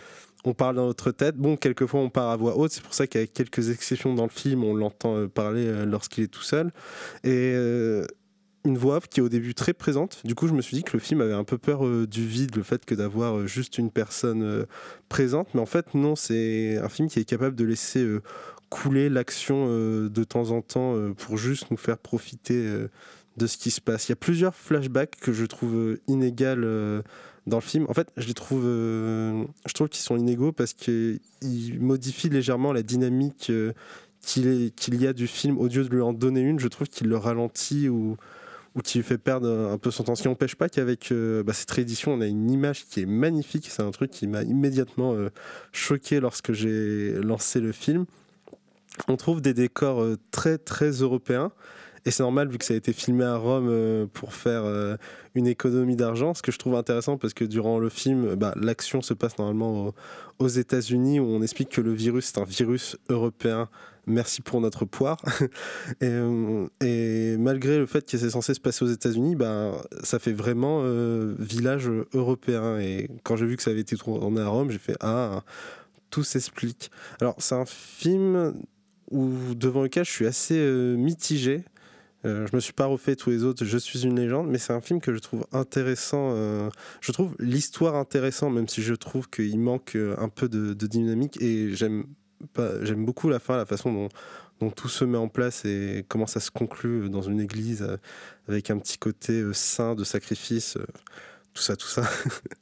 [0.44, 1.36] on parle dans notre tête.
[1.36, 4.30] Bon, quelquefois, on parle à voix haute, c'est pour ça qu'avec quelques exceptions dans le
[4.30, 6.72] film, on l'entend euh, parler euh, lorsqu'il est tout seul.
[7.24, 7.54] Et.
[8.66, 10.20] une voix qui est au début très présente.
[10.22, 12.56] Du coup, je me suis dit que le film avait un peu peur du vide,
[12.56, 14.66] le fait que d'avoir juste une personne
[15.08, 15.48] présente.
[15.54, 18.06] Mais en fait, non, c'est un film qui est capable de laisser
[18.68, 22.70] couler l'action de temps en temps pour juste nous faire profiter
[23.38, 24.08] de ce qui se passe.
[24.08, 27.02] Il y a plusieurs flashbacks que je trouve inégales
[27.50, 27.84] dans le film.
[27.88, 31.20] En fait, je les trouve, euh, je trouve qu'ils sont inégaux parce qu'ils
[31.78, 33.72] modifient légèrement la dynamique euh,
[34.22, 35.58] qu'il qu'il y a du film.
[35.58, 38.16] Au lieu de lui en donner une, je trouve qu'il le ralentit ou
[38.76, 40.14] ou qui lui fait perdre un peu son temps.
[40.14, 43.06] Ce qui n'empêche pas qu'avec euh, bah, cette réédition, on a une image qui est
[43.06, 43.66] magnifique.
[43.68, 45.14] C'est un truc qui m'a immédiatement
[45.72, 48.06] choqué lorsque j'ai lancé le film.
[49.08, 51.52] On trouve des décors très très européens.
[52.06, 54.96] Et c'est normal vu que ça a été filmé à Rome euh, pour faire euh,
[55.34, 56.32] une économie d'argent.
[56.34, 59.88] Ce que je trouve intéressant parce que durant le film, bah, l'action se passe normalement
[59.88, 59.94] au-
[60.38, 63.68] aux États-Unis où on explique que le virus c'est un virus européen.
[64.06, 65.18] Merci pour notre poire.
[66.00, 66.66] et, euh,
[67.38, 71.34] malgré le fait que c'est censé se passer aux États-Unis, bah, ça fait vraiment euh,
[71.38, 72.78] village européen.
[72.80, 75.42] Et quand j'ai vu que ça avait été tourné à Rome, j'ai fait Ah,
[76.08, 76.90] tout s'explique.
[77.20, 78.54] Alors, c'est un film
[79.10, 81.62] où, devant lequel je suis assez euh, mitigé.
[82.24, 84.72] Euh, je me suis pas refait tous les autres, je suis une légende, mais c'est
[84.72, 86.32] un film que je trouve intéressant.
[86.34, 86.68] euh,
[87.00, 91.40] je trouve l'histoire intéressante, même si je trouve qu'il manque euh, un peu de, dynamique.
[91.40, 92.04] Et j'aime
[92.96, 94.08] beaucoup la fin, la façon dont,
[94.60, 97.96] dont tout se met en place et comment ça se conclut dans une église euh,
[98.48, 100.76] avec un petit côté saint de sacrifice.
[101.54, 102.02] Tout ça, tout ça.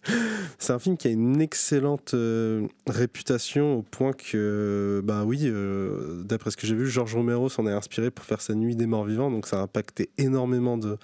[0.59, 6.23] c'est un film qui a une excellente euh, réputation au point que, bah oui, euh,
[6.25, 8.87] d'après ce que j'ai vu, Georges Romero s'en est inspiré pour faire sa Nuit des
[8.87, 10.97] Morts Vivants, donc ça a impacté énormément de,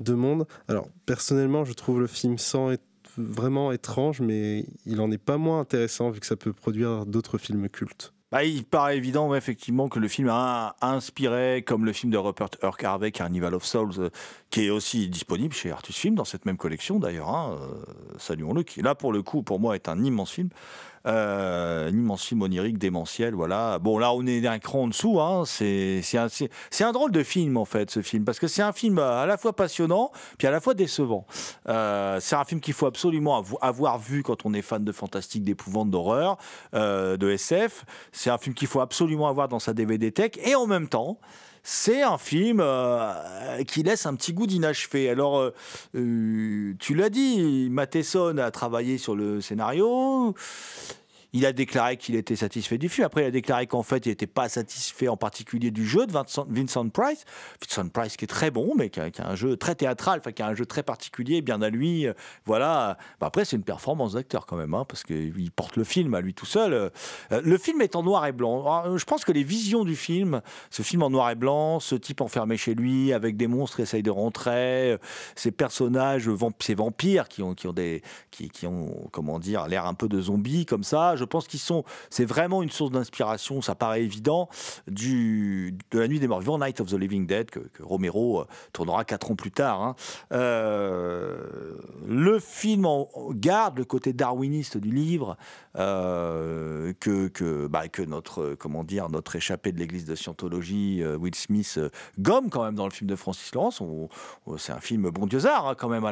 [0.00, 0.46] de monde.
[0.68, 2.72] Alors personnellement, je trouve le film sans
[3.16, 7.38] vraiment étrange, mais il en est pas moins intéressant vu que ça peut produire d'autres
[7.38, 8.12] films cultes.
[8.30, 12.50] Bah, il paraît évident, effectivement, que le film a inspiré, comme le film de Rupert
[12.62, 14.10] Urk Harvey, Carnival of Souls, euh,
[14.50, 17.82] qui est aussi disponible chez Artus Film, dans cette même collection d'ailleurs, hein, euh,
[18.18, 20.50] saluons-le, qui là, pour le coup, pour moi, est un immense film.
[21.06, 23.78] Euh, un immense film onirique, démentiel, voilà.
[23.78, 26.02] Bon, là, on est d'un cran en dessous, hein, c'est
[26.82, 29.38] un, drôle de film, en fait, ce film, parce que c'est un film à la
[29.38, 31.26] fois passionnant, puis à la fois décevant.
[31.68, 34.92] Euh, c'est un film qu'il faut absolument avo- avoir vu quand on est fan de
[34.92, 36.36] fantastique, d'épouvante, d'horreur,
[36.74, 37.84] euh, de SF.
[38.12, 40.32] C'est un film qu'il faut absolument avoir dans sa DVD tech.
[40.44, 41.18] Et en même temps,
[41.62, 45.10] c'est un film euh, qui laisse un petit goût d'inachevé.
[45.10, 45.54] Alors, euh,
[45.94, 50.34] euh, tu l'as dit, Matheson a travaillé sur le scénario.
[51.32, 53.06] Il a déclaré qu'il était satisfait du film.
[53.06, 56.12] Après, il a déclaré qu'en fait, il n'était pas satisfait en particulier du jeu de
[56.12, 57.24] Vincent, Price.
[57.62, 60.42] Vincent Price qui est très bon, mais qui a, un jeu très théâtral, enfin, qui
[60.42, 62.06] a un jeu très particulier, bien à lui.
[62.06, 62.14] euh,
[62.46, 62.98] Voilà.
[63.20, 66.20] Bah, après, c'est une performance d'acteur quand même, hein, parce qu'il porte le film à
[66.20, 66.72] lui tout seul.
[66.72, 66.90] Euh,
[67.30, 68.60] Le film est en noir et blanc.
[68.60, 71.94] Alors, je pense que les visions du film, ce film en noir et blanc, ce
[71.94, 74.98] type enfermé chez lui avec des monstres qui essayent de rentrer, euh,
[75.36, 76.28] ces personnages,
[76.60, 80.08] ces vampires qui ont, qui ont des, qui, qui ont, comment dire, l'air un peu
[80.08, 81.16] de zombies comme ça.
[81.20, 83.60] Je pense qu'ils sont, c'est vraiment une source d'inspiration.
[83.62, 84.48] Ça paraît évident
[84.88, 88.44] du de la nuit des morts vivants, Night of the Living Dead, que, Romero euh,
[88.72, 89.82] tournera quatre ans plus tard.
[89.82, 89.94] hein.
[90.32, 91.74] Euh,
[92.06, 95.36] le film en- garde le côté darwiniste du livre
[95.76, 101.34] euh, que que, bah, que notre comment dire notre échappé de l'église de Scientologie Will
[101.34, 101.78] Smith
[102.18, 103.82] gomme quand même dans le film de Francis Lawrence.
[104.56, 106.06] C'est un film bon Dieuzard hein, quand même.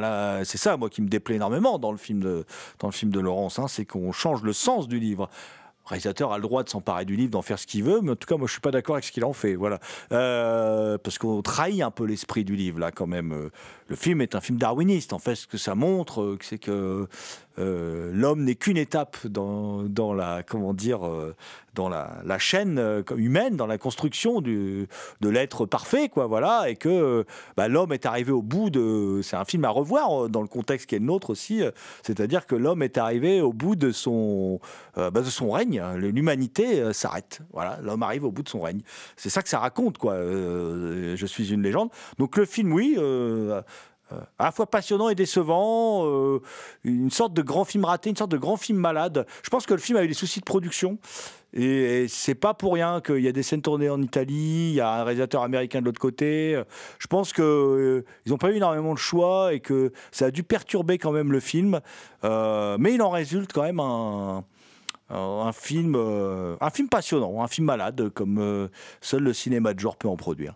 [0.45, 2.45] C'est ça moi qui me déplaît énormément dans le film de
[2.79, 5.29] dans le film de Lawrence, hein, c'est qu'on change le sens du livre.
[5.89, 8.17] Réalisateur a le droit de s'emparer du livre, d'en faire ce qu'il veut, mais en
[8.17, 9.55] tout cas, moi, je suis pas d'accord avec ce qu'il en fait.
[9.55, 9.81] Voilà.
[10.13, 13.33] Euh, parce qu'on trahit un peu l'esprit du livre, là, quand même.
[13.33, 13.51] Euh,
[13.89, 15.13] Le film est un film darwiniste.
[15.13, 17.07] En fait, ce que ça montre, euh, c'est que
[17.61, 21.01] l'homme n'est qu'une étape dans, dans la, comment dire,
[21.75, 24.87] dans la, la chaîne humaine, dans la construction du,
[25.21, 27.27] de l'être parfait, quoi, voilà, et que
[27.57, 29.23] bah, l'homme est arrivé au bout de.
[29.25, 31.63] C'est un film à revoir dans le contexte qui est le nôtre aussi,
[32.05, 34.61] c'est-à-dire que l'homme est arrivé au bout de son,
[34.95, 35.78] bah, de son règne.
[35.97, 38.81] L'humanité euh, s'arrête, voilà, l'homme arrive au bout de son règne.
[39.17, 40.15] C'est ça que ça raconte, quoi.
[40.15, 41.91] euh, je suis une légende.
[42.19, 42.97] Donc le film, oui.
[42.99, 43.63] euh,
[44.13, 46.41] euh, à la fois passionnant et décevant, euh,
[46.85, 49.27] une sorte de grand film raté, une sorte de grand film malade.
[49.43, 50.99] Je pense que le film a eu des soucis de production.
[51.55, 54.81] Et c'est pas pour rien qu'il y a des scènes tournées en Italie, il y
[54.81, 56.63] a un réalisateur américain de l'autre côté.
[56.99, 60.31] Je pense que euh, ils n'ont pas eu énormément de choix et que ça a
[60.31, 61.81] dû perturber quand même le film.
[62.25, 64.45] Euh, mais il en résulte quand même un,
[65.11, 68.69] un, un film, euh, un film passionnant, un film malade, comme euh,
[69.01, 70.55] seul le cinéma de genre peut en produire.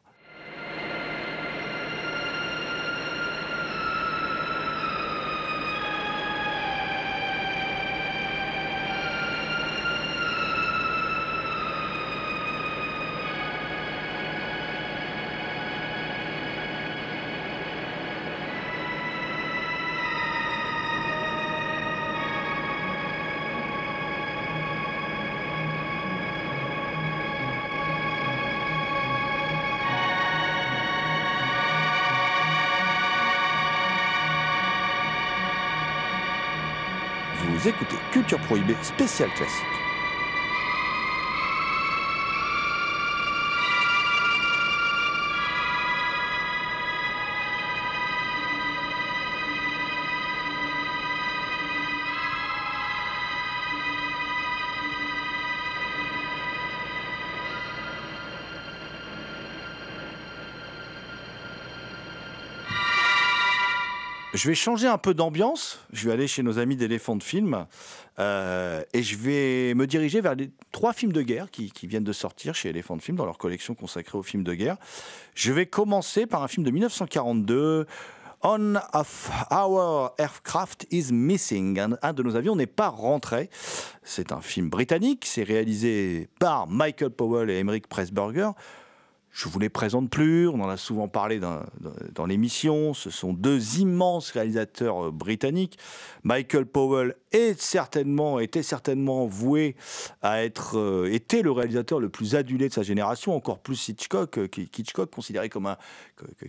[38.83, 39.92] Spécial classique.
[64.43, 65.79] Je vais changer un peu d'ambiance.
[65.93, 67.65] Je vais aller chez nos amis d'Éléphant de Film
[68.19, 72.13] euh, et je vais me diriger vers les trois films de guerre qui, viennent de
[72.13, 74.79] sortir chez Éléphant de Film dans leur collection consacrée aux films de guerre.
[75.37, 77.87] Je vais commencer par un film de 1942.
[78.43, 81.79] On of Our Aircraft is Missing.
[81.79, 83.49] Un, un de nos avions n'est pas rentré.
[84.03, 85.25] C'est un film britannique.
[85.25, 88.51] C'est réalisé par Michael Powell et Emmerich Pressburger.
[89.33, 92.93] Je vous les présente plus, on en a souvent parlé dans, l'émission.
[92.93, 95.79] Ce sont deux immenses réalisateurs euh, britanniques.
[96.23, 97.17] Michael Powell
[97.57, 99.75] certainement, était certainement voué
[100.21, 104.39] à être, euh, était le réalisateur le plus adulé de sa génération, encore plus Hitchcock,
[104.39, 105.79] euh, qu'Hitchcock considéré comme un,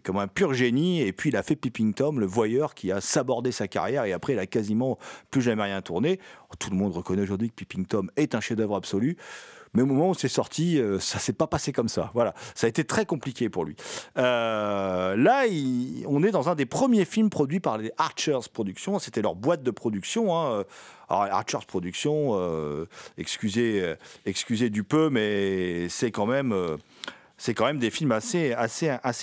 [0.03, 1.01] comme un pur génie.
[1.01, 4.11] Et puis il a fait Peeping Tom, le voyeur qui a sabordé sa carrière et
[4.11, 4.97] après il a quasiment
[5.31, 6.19] plus jamais rien tourné.
[6.59, 9.17] Tout le monde reconnaît aujourd'hui que Peeping Tom est un chef-d'œuvre absolu.
[9.73, 12.11] Mais au moment où c'est sorti, euh, ça s'est pas passé comme ça.
[12.13, 13.75] Voilà, ça a été très compliqué pour lui.
[14.17, 15.45] Euh, là,
[16.07, 18.99] on est dans un des premiers films produits par les Archers Productions.
[18.99, 20.37] C'était leur boîte de production.
[20.37, 20.63] hein.
[21.09, 23.95] Alors Archers Productions, euh, excusez,
[24.25, 26.55] excusez du peu, mais c'est quand même.
[27.43, 28.55] C'est quand même des films assez,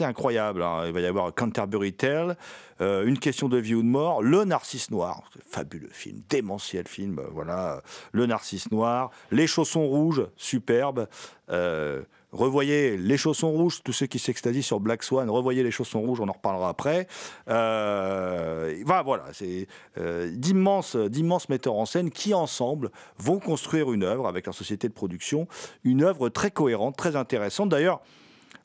[0.02, 0.62] incroyables.
[0.62, 0.82] hein.
[0.84, 2.36] Il va y avoir Canterbury Tale,
[2.82, 7.22] euh, Une question de vie ou de mort, Le Narcisse Noir, fabuleux film, démentiel film,
[7.32, 7.80] voilà.
[8.12, 11.08] Le Narcisse Noir, Les Chaussons Rouges, superbe.
[11.48, 12.02] Euh,
[12.32, 16.20] revoyez Les Chaussons Rouges, tous ceux qui s'extasient sur Black Swan, revoyez Les Chaussons Rouges,
[16.20, 17.06] on en reparlera après.
[17.48, 19.66] Euh, voilà, c'est
[19.98, 24.88] euh, d'immenses, d'immenses metteurs en scène qui ensemble vont construire une œuvre avec la société
[24.88, 25.48] de production,
[25.84, 27.68] une œuvre très cohérente, très intéressante.
[27.68, 28.00] D'ailleurs,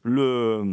[0.04, 0.64] le,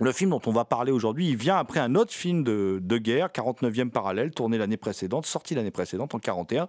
[0.00, 3.28] le film dont on va parler aujourd'hui, il vient après un autre film de, guerre,
[3.28, 6.68] 49e parallèle, tourné l'année précédente, sorti l'année précédente, en 41,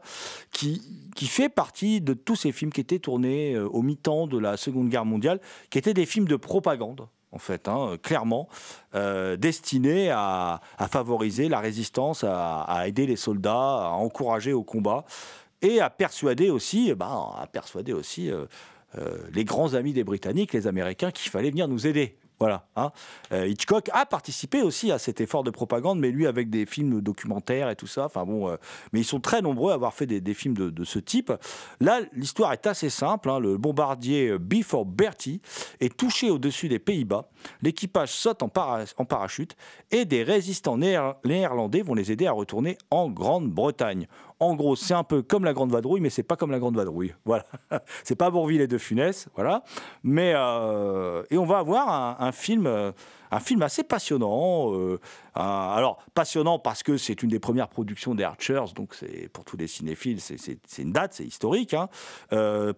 [0.51, 0.81] qui,
[1.15, 4.57] qui fait partie de tous ces films qui étaient tournés euh, au mi-temps de la
[4.57, 8.47] Seconde Guerre mondiale, qui étaient des films de propagande en fait, hein, clairement,
[8.93, 15.03] euh, destinés à, favoriser la résistance, à, à aider les soldats, à encourager au combat
[15.61, 18.45] et à persuader aussi, eh ben, à persuader aussi euh,
[18.97, 22.17] euh, les grands amis des Britanniques, les Américains, qu'il fallait venir nous aider.
[22.39, 22.67] Voilà.
[22.75, 22.91] hein.
[23.31, 27.01] Euh, Hitchcock a participé aussi à cet effort de propagande, mais lui avec des films
[27.01, 28.07] documentaires et tout ça.
[28.15, 28.57] Euh,
[28.91, 31.31] mais ils sont très nombreux à avoir fait des, films de, ce type.
[31.79, 33.29] Là, l'histoire est assez simple.
[33.29, 33.39] hein.
[33.39, 35.41] Le bombardier euh, B for Bertie
[35.79, 37.29] est touché au-dessus des Pays-Bas.
[37.61, 39.55] L'équipage saute en, para- en parachute
[39.91, 44.07] et des résistants néer- néerlandais vont les aider à retourner en Grande-Bretagne.
[44.39, 46.75] En gros, c'est un peu comme la Grande Vadrouille, mais c'est pas comme la Grande
[46.75, 47.13] Vadrouille.
[47.25, 47.45] Voilà,
[48.03, 49.63] c'est pas Bourville et De Funès, voilà.
[50.03, 52.91] Mais euh, et on va avoir un, film, euh,
[53.31, 54.73] un film assez passionnant.
[54.73, 54.99] euh,
[55.33, 59.55] alors, passionnant parce que c'est une des premières productions des Archers, donc c'est pour tous
[59.57, 60.37] les cinéphiles, c'est-
[60.77, 61.73] une date, c'est historique.
[61.73, 61.87] hein.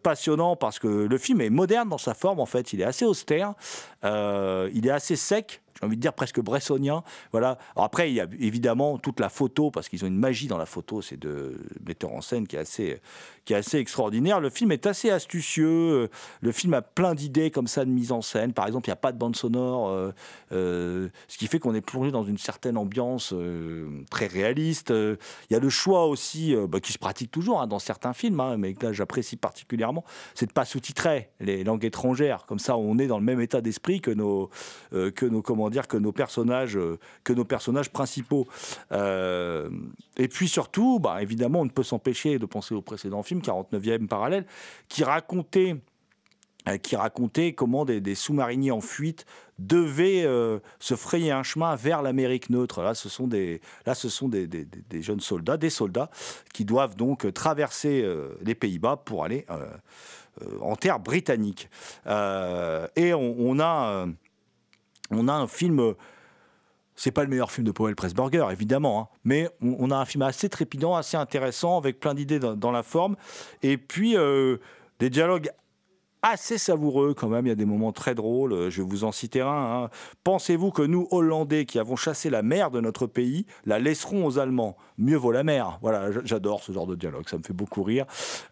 [0.04, 2.72] Passionnant parce que le film est moderne dans sa forme, en fait.
[2.74, 3.54] Il est assez austère,
[4.04, 5.62] il est assez sec.
[5.80, 7.04] J'ai envie de dire presque bressonien.
[7.32, 7.58] Voilà.
[7.76, 10.66] Après, il y a évidemment toute la photo, parce qu'ils ont une magie dans la
[10.66, 13.00] photo, c'est de metteur en scène qui est assez,
[13.46, 14.40] qui est assez extraordinaire.
[14.40, 16.10] Le film est assez astucieux.
[16.42, 18.54] Le film a plein d'idées comme ça de mise en scène.
[18.54, 20.12] Par exemple, il n'y a pas de bande sonore, euh,
[20.52, 24.92] euh, ce qui fait qu'on est plongé dans une certaine ambiance euh, très réaliste.
[24.92, 25.16] Euh,
[25.50, 28.14] Il y a le choix aussi, euh, bah, qui se pratique toujours hein, dans certains
[28.14, 30.04] films, hein, mais que là j'apprécie particulièrement,
[30.34, 32.46] c'est de pas sous-titrer les langues étrangères.
[32.46, 34.50] Comme ça, on est dans le même état d'esprit que nos,
[34.94, 38.48] euh, que nos dire, que nos personnages, euh, que nos personnages principaux.
[38.92, 39.70] Euh,
[40.18, 44.08] et puis surtout, bah, évidemment, on ne peut s'empêcher de penser au précédent film, 49e
[44.08, 44.46] parallèle,
[44.90, 45.78] qui racontait
[46.68, 49.26] euh, qui racontait comment des, sous-mariniers en fuite
[49.58, 50.28] devaient
[50.80, 52.84] se frayer un chemin vers l'Amérique neutre.
[52.84, 54.68] Là, ce sont des, là, ce sont des,
[55.02, 56.12] jeunes soldats, des soldats
[56.54, 58.08] qui doivent donc traverser
[58.44, 59.48] les Pays-Bas pour aller
[60.62, 61.70] en terre britannique.
[62.06, 64.06] Et on, a,
[65.12, 65.80] on a un film.
[65.80, 65.94] euh,
[67.00, 70.24] c'est pas le meilleur film de Powell Pressburger, évidemment, hein, mais on, a un film
[70.24, 73.16] assez trépidant, assez intéressant, avec plein d'idées dans, dans la forme,
[73.62, 74.58] et puis euh,
[74.98, 75.52] des dialogues
[76.30, 77.46] assez savoureux quand même.
[77.46, 78.54] Il y a des moments très drôles.
[78.54, 79.48] Euh, Je vais vous en citer un.
[79.48, 79.90] hein.
[80.24, 84.40] Pensez-vous que nous, Hollandais, qui avons chassé la mer de notre pays, la laisserons aux
[84.40, 84.76] Allemands?
[84.98, 85.78] Mieux vaut la mer.
[85.82, 87.30] Voilà, j'adore ce genre de dialogue.
[87.30, 88.06] Ça me fait beaucoup rire.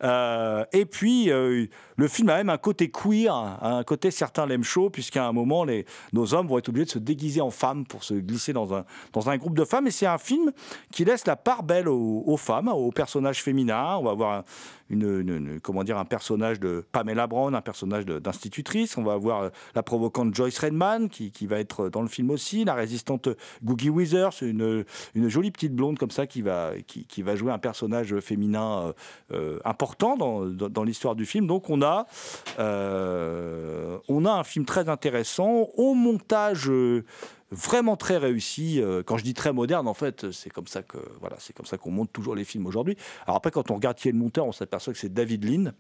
[0.04, 1.66] Euh, et puis, euh,
[1.96, 5.64] le film a même un côté queer, un côté certains l'aiment chaud, puisqu'à un moment,
[5.64, 8.76] les, nos hommes vont être obligés de se déguiser en femmes pour se glisser dans
[8.76, 9.88] un, dans un groupe de femmes.
[9.88, 10.52] Et c'est un film
[10.92, 13.96] qui laisse la part belle aux, aux femmes, aux personnages féminins.
[13.98, 14.44] On va avoir un-
[14.90, 18.98] une, comment dire, un personnage de Pamela Brown, un personnage d'institutrice.
[18.98, 22.66] On va avoir euh, la provocante Joyce Redman qui, va être dans le film aussi,
[22.66, 23.30] la résistante
[23.64, 27.60] Googie Withers, une, une jolie petite blonde comme ça qui va, qui, va jouer un
[27.60, 28.94] personnage féminin euh,
[29.34, 31.48] euh, important dans, l'histoire du film.
[31.48, 32.06] Donc on a,
[32.58, 36.70] on a un film très intéressant, au montage
[37.52, 38.82] vraiment très réussi.
[38.82, 41.66] Euh, Quand je dis très moderne, en fait, c'est comme ça que voilà, c'est comme
[41.66, 42.98] ça qu'on monte toujours les films aujourd'hui.
[43.26, 45.72] Alors après, quand on regarde qui est le monteur, on s'aperçoit que c'est David Lean.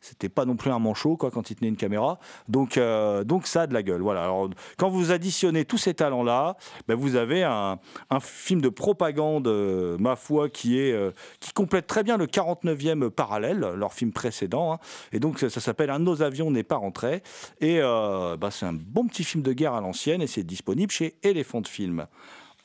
[0.00, 2.18] C'était pas non plus un manchot quoi quand il tenait une caméra.
[2.48, 4.02] Donc euh, donc ça a de la gueule.
[4.02, 4.24] Voilà.
[4.24, 6.56] Alors quand vous additionnez tous ces talents là,
[6.88, 7.78] vous avez un,
[8.10, 12.26] un film de propagande euh, ma foi qui est euh, qui complète très bien le
[12.26, 14.74] 49e parallèle, leur film précédent.
[14.74, 14.78] hein.
[15.12, 17.22] Et donc ça, s'appelle Un de nos avions n'est pas rentré.
[17.60, 21.16] Et bah, c'est un bon petit film de guerre à l'ancienne et c'est disponible chez
[21.22, 22.06] Elephant Film.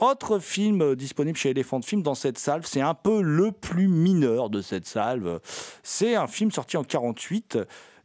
[0.01, 3.87] Autre film euh, disponible chez Elephant Film dans cette salve, c'est un peu le plus
[3.87, 5.39] mineur de cette salve.
[5.83, 7.59] C'est un film sorti en 48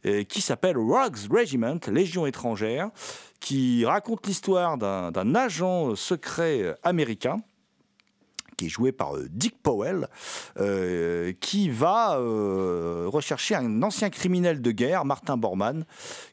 [0.05, 2.91] euh, qui s'appelle Rogues Regiment, Légion étrangère,
[3.39, 7.39] qui raconte l'histoire d'un agent secret euh, américain
[8.57, 10.07] qui est joué par Dick Powell,
[11.39, 15.85] qui va rechercher un ancien criminel de guerre, Martin Bormann,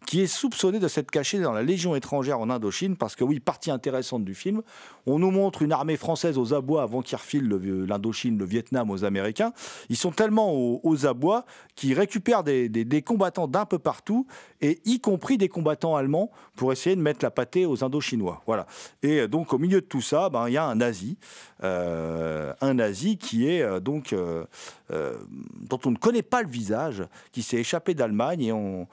[0.06, 3.40] qui est soupçonné de s'être caché dans la Légion étrangère en Indochine, parce que oui,
[3.40, 4.62] partie intéressante du film,
[5.06, 8.90] on nous montre une armée française aux abois avant qu'ils refilent le- l'Indochine, le Vietnam
[8.90, 9.52] aux Américains.
[9.88, 11.44] Ils sont tellement aux, abois
[11.74, 14.26] qu'ils récupèrent des, combattants d'un peu partout,
[14.60, 18.42] et y compris des combattants allemands, pour essayer de mettre la pâtée aux Indochinois.
[18.46, 18.66] Voilà.
[19.02, 21.18] Et donc, au milieu de tout ça, ben, il y a un nazi,
[21.62, 24.44] euh, un nazi qui est euh, donc euh,
[24.90, 27.02] dont on ne connaît pas le visage,
[27.32, 28.86] qui s'est échappé d'Allemagne et on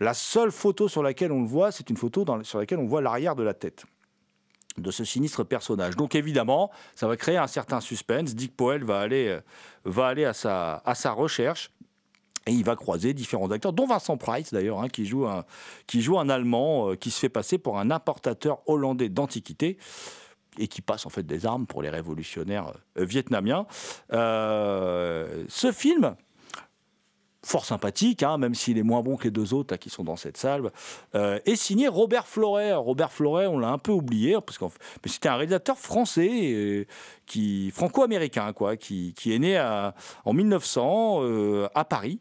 [0.00, 3.00] la seule photo sur laquelle on le voit, c'est une photo sur laquelle on voit
[3.00, 3.84] l'arrière de la tête
[4.78, 5.96] de ce sinistre personnage.
[5.96, 8.34] Donc évidemment, ça va créer un certain suspense.
[8.34, 9.40] Dick Powell va aller, euh,
[9.84, 11.70] va aller à, sa, à sa recherche.
[12.46, 15.44] Et il va croiser différents acteurs, dont Vincent Price d'ailleurs, hein, qui, joue un,
[15.86, 19.78] qui joue un Allemand euh, qui se fait passer pour un importateur hollandais d'antiquités
[20.58, 23.66] et qui passe en fait des armes pour les révolutionnaires euh, vietnamiens.
[24.10, 26.16] Ce film,
[27.44, 30.16] fort sympathique, hein, même s'il est moins bon que les deux autres qui sont dans
[30.16, 30.70] cette salle,
[31.14, 32.72] euh, est signé Robert Floret.
[32.72, 36.84] Robert Floret, on l'a un peu oublié, parce que mais c'était un réalisateur français, euh,
[37.26, 39.58] qui franco-américain, quoi, qui, est né
[40.24, 42.20] en 1900 euh, à Paris,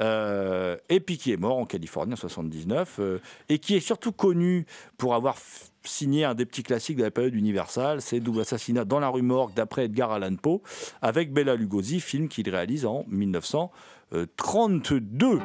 [0.00, 3.00] euh, et puis qui est mort en Californie en 79,
[3.48, 4.66] et qui est surtout connu
[4.96, 5.36] pour avoir
[5.84, 9.22] signé un des petits classiques de la période universelle, c'est Double Assassinat dans la rue
[9.22, 10.60] Morgue d'après Edgar Allan Poe,
[11.00, 13.70] avec Bella Lugosi, film qu'il réalise en 1900.
[14.12, 15.40] Euh, 32.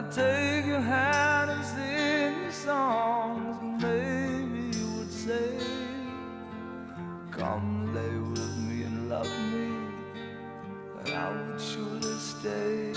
[0.00, 5.58] I take your hand and sing you songs, and maybe you would say,
[7.30, 9.68] Come lay with me and love me,
[11.00, 12.94] and I would surely stay.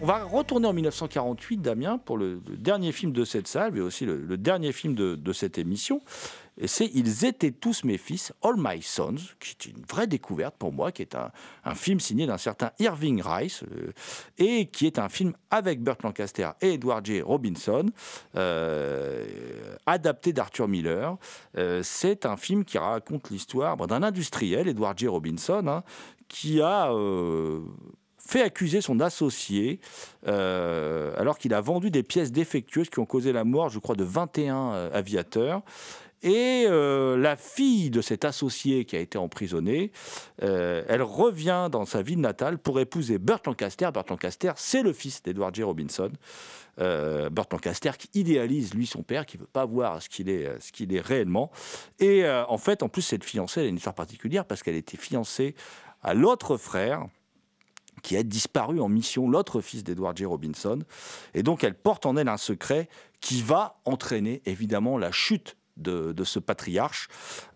[0.00, 4.06] On va retourner en 1948, Damien, pour le, dernier film de cette salle, mais aussi
[4.06, 6.00] le, dernier film de cette émission.
[6.66, 10.72] C'est Ils étaient tous mes fils, All My Sons, qui est une vraie découverte pour
[10.72, 11.30] moi, qui est un,
[11.74, 13.92] film signé d'un certain Irving Rice, euh,
[14.38, 17.20] et qui est un film avec Burt Lancaster et Edward J.
[17.22, 17.86] Robinson,
[18.36, 19.26] euh,
[19.86, 21.16] adapté d'Arthur Miller.
[21.56, 25.06] Euh, c'est un film qui raconte l'histoire d'un industriel, Edward J.
[25.06, 25.84] Robinson, hein,
[26.28, 26.92] qui a
[28.18, 29.80] fait accuser son associé
[30.26, 34.04] alors qu'il a vendu des pièces défectueuses qui ont causé la mort, je crois, de
[34.04, 35.62] 21 euh, aviateurs.
[36.22, 39.92] Et euh, la fille de cet associé qui a été emprisonné,
[40.42, 43.90] euh, elle revient dans sa ville natale pour épouser Burt Lancaster.
[43.92, 45.62] Burt Lancaster, c'est le fils d'Edward J.
[45.62, 46.10] Robinson.
[46.80, 50.60] Euh, Burt Lancaster qui idéalise lui son père, qui veut pas voir ce qu'il est,
[50.60, 51.50] ce qu'il est réellement.
[51.98, 54.76] Et euh, en fait, en plus, cette fiancée, elle a une histoire particulière parce qu'elle
[54.76, 55.54] était fiancée
[56.02, 57.06] à l'autre frère
[58.02, 60.24] qui a disparu en mission, l'autre fils d'Edward J.
[60.24, 60.78] Robinson.
[61.34, 62.88] Et donc, elle porte en elle un secret
[63.20, 67.08] qui va entraîner évidemment la chute de, ce patriarche,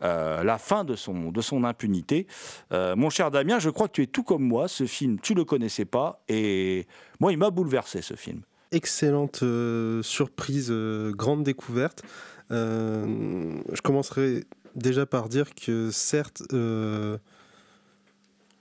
[0.03, 2.27] euh, la fin de son, de son impunité.
[2.73, 4.69] Euh, mon cher Damien, je crois que tu es tout comme moi.
[4.69, 6.23] Ce film, tu le connaissais pas.
[6.29, 6.87] Et
[7.21, 8.43] moi, il m'a bouleversé, ce film.
[8.71, 10.73] excellente euh, surprise,
[11.11, 12.03] grande découverte.
[12.51, 14.45] Je commencerai
[14.75, 16.43] déjà par dire que certes,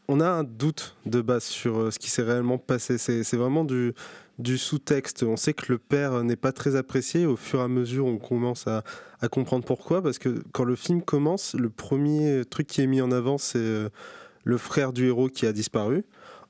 [0.07, 2.97] on a un doute de base sur ce qui s'est réellement passé.
[2.97, 3.93] C'est vraiment du,
[4.39, 5.23] du sous-texte.
[5.23, 7.25] On sait que le père n'est pas très apprécié.
[7.25, 8.84] Au fur et à mesure, on commence à,
[9.29, 10.01] comprendre pourquoi.
[10.01, 13.59] Parce que quand le film commence, le premier truc qui est mis en avant, c'est
[13.59, 13.89] euh,
[14.43, 16.03] le frère du héros qui a disparu.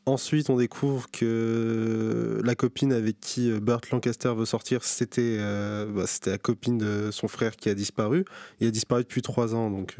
[0.08, 5.86] Ensuite, on découvre que la copine avec qui euh, Burt Lancaster veut sortir, c'était euh,
[5.86, 8.26] bah, c'était la copine de son frère qui a disparu.
[8.60, 9.98] Il a disparu depuis trois ans, donc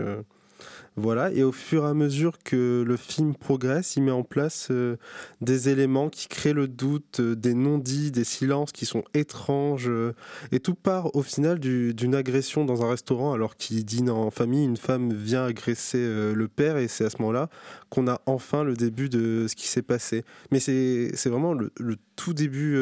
[0.98, 4.68] Voilà, et au fur et à mesure que le film progresse, il met en place
[4.72, 4.98] euh,
[5.40, 10.14] des éléments qui créent le doute, euh, des non-dits, des silences qui sont étranges, euh,
[10.52, 14.32] et tout part au final du- d'une agression dans un restaurant alors qu'il dîne en
[14.32, 15.98] famille, une femme vient agresser
[16.34, 17.50] le père, et c'est à ce moment-là
[17.90, 20.26] qu'on a enfin le début de ce qui s'est passé.
[20.52, 21.72] Mais c'est vraiment le,
[22.18, 22.76] tout début...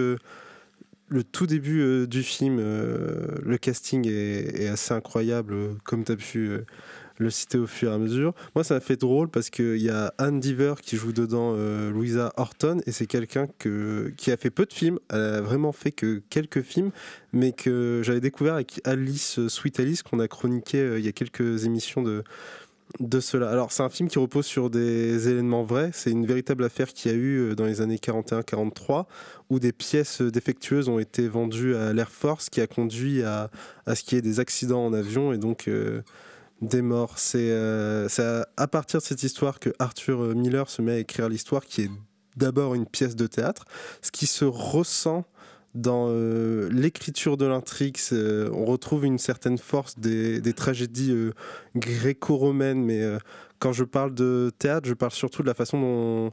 [1.10, 6.60] le tout début du film, le casting est, assez incroyable, comme tu as pu
[7.20, 8.34] le citer au fur et à mesure.
[8.56, 11.92] Moi, ça m'a fait drôle parce qu'il y a Anne Diver qui joue dedans euh,
[11.92, 15.74] Louisa Horton, et c'est quelqu'un que, qui a fait peu de films, elle a vraiment
[15.74, 16.92] fait que quelques films,
[17.34, 21.10] mais que j'avais découvert avec Alice, euh, Sweet Alice, qu'on a chroniqué euh, il y
[21.10, 22.24] a quelques émissions de,
[23.02, 23.50] de cela.
[23.50, 25.92] Alors, c'est un film qui repose sur des événements vrais.
[25.94, 29.06] C'est une véritable affaire qu'il y a eu dans les années 41-43,
[29.50, 33.52] où des pièces défectueuses ont été vendues à l'Air Force, qui a conduit à,
[33.86, 35.70] à ce qu'il y ait des accidents en avion et donc
[36.62, 37.18] des morts.
[37.18, 38.08] C'est euh,
[38.58, 41.84] à, partir de cette histoire que Arthur euh, Miller se met à écrire l'histoire, qui
[41.84, 41.92] est
[42.36, 43.66] d'abord une pièce de théâtre,
[44.02, 45.26] ce qui se ressent
[45.76, 51.34] dans euh, l'écriture de l'intrigue, on retrouve une certaine force des, tragédies euh,
[51.76, 53.04] gréco-romaines, mais
[53.60, 56.32] quand je parle de théâtre, je parle surtout de la façon dont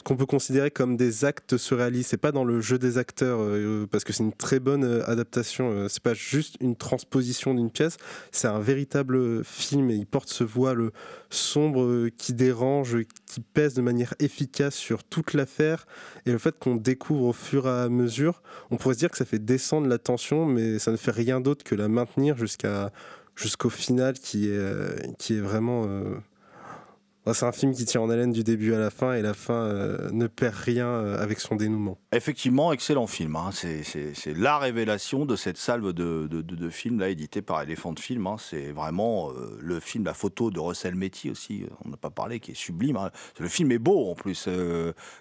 [0.00, 2.08] ce qu'on peut considérer comme des actes surréalistes.
[2.08, 5.06] C'est pas dans le jeu des acteurs, euh, parce que c'est une très bonne euh,
[5.06, 5.70] adaptation.
[5.70, 7.98] euh, c'est pas juste une transposition d'une pièce,
[8.32, 10.90] c'est un véritable film et il porte ce voile
[11.28, 12.96] sombre euh, qui dérange,
[13.26, 15.86] qui pèse de manière efficace sur toute l'affaire.
[16.24, 19.18] Et le fait qu'on découvre au fur et à mesure, on pourrait se dire que
[19.18, 22.90] ça fait descendre la tension, mais ça ne fait rien d'autre que la maintenir jusqu'à
[23.36, 25.86] jusqu'au final qui est, euh, qui est vraiment...
[27.34, 29.54] c'est un film qui tient en haleine du début à la fin et la fin
[29.64, 31.98] euh, ne perd rien euh, avec son dénouement.
[32.12, 33.36] Effectivement, excellent film.
[33.36, 33.50] hein.
[33.52, 33.82] C'est-
[34.36, 38.26] la révélation de cette salve de, de, de- films là, édité par Elephant Film.
[38.26, 38.36] hein.
[38.38, 42.40] C'est vraiment euh, le film, la photo de Russell Metty aussi, on n'a pas parlé,
[42.40, 42.96] qui est sublime.
[42.96, 43.10] hein.
[43.38, 44.48] Le film est beau en plus.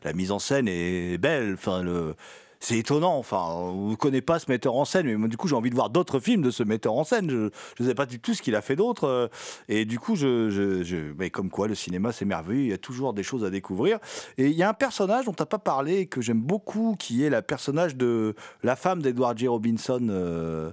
[0.04, 1.58] la mise en scène est belle.
[1.84, 2.16] Le.
[2.62, 5.48] C'est étonnant, enfin, on ne connaît pas ce metteur en scène, mais moi, du coup
[5.48, 7.30] j'ai envie de voir d'autres films de ce metteur en scène.
[7.30, 9.28] Je ne sais pas du tout ce qu'il a fait d'autre, euh,
[9.70, 10.16] et du coup,
[11.18, 14.00] mais comme quoi le cinéma c'est merveilleux, il y a toujours des choses à découvrir.
[14.38, 17.24] Et il y a un personnage dont tu n'as pas parlé, que j'aime beaucoup, qui
[17.24, 19.48] est la personnage de la femme d'Edward J.
[19.48, 20.08] Robinson.
[20.10, 20.72] euh,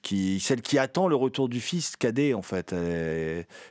[0.00, 2.74] qui, celle qui attend le retour du fils cadet en fait,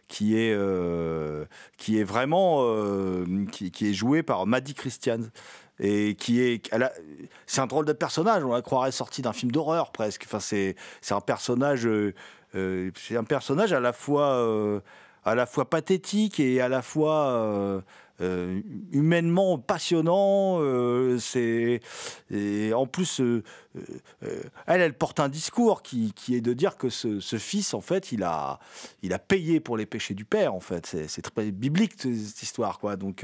[0.10, 1.46] qui est euh,
[1.78, 2.66] qui est vraiment
[3.52, 5.20] qui, est jouée par Maddie Christian
[5.80, 6.70] et qui est
[7.46, 10.26] c'est un drôle de personnage, on la croirait sorti d'un film d'horreur presque.
[10.40, 10.76] C'est
[11.10, 12.14] un personnage euh,
[12.56, 14.80] euh, c'est un personnage à la fois euh,
[15.26, 17.84] à la fois pathétique et à la fois
[18.22, 18.62] euh,
[18.92, 20.60] humainement passionnant.
[20.62, 21.80] euh, c'est
[22.32, 23.44] et en plus, euh,
[24.66, 27.82] elle, elle porte un discours qui, qui est de dire que ce, ce fils, en
[27.82, 28.60] fait, il a,
[29.04, 30.54] il a payé pour les péchés du père.
[30.54, 32.96] En fait, c'est très biblique cette histoire, quoi.
[32.96, 33.24] Donc,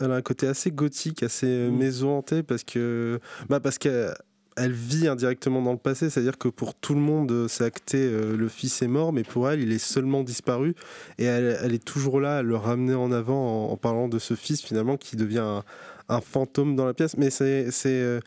[0.00, 4.14] Elle a un côté assez gothique, assez euh, maison hantée parce que bah parce qu'elle
[4.56, 7.98] elle vit indirectement dans le passé, c'est-à-dire que pour tout le monde, euh, c'est acté,
[7.98, 10.74] euh, le fils est mort, mais pour elle, il est seulement disparu,
[11.18, 14.62] et elle, est toujours là à le ramener en avant en, parlant de ce fils
[14.62, 15.62] finalement qui devient
[16.08, 17.16] un, fantôme dans la pièce.
[17.18, 18.20] Mais c'est euh,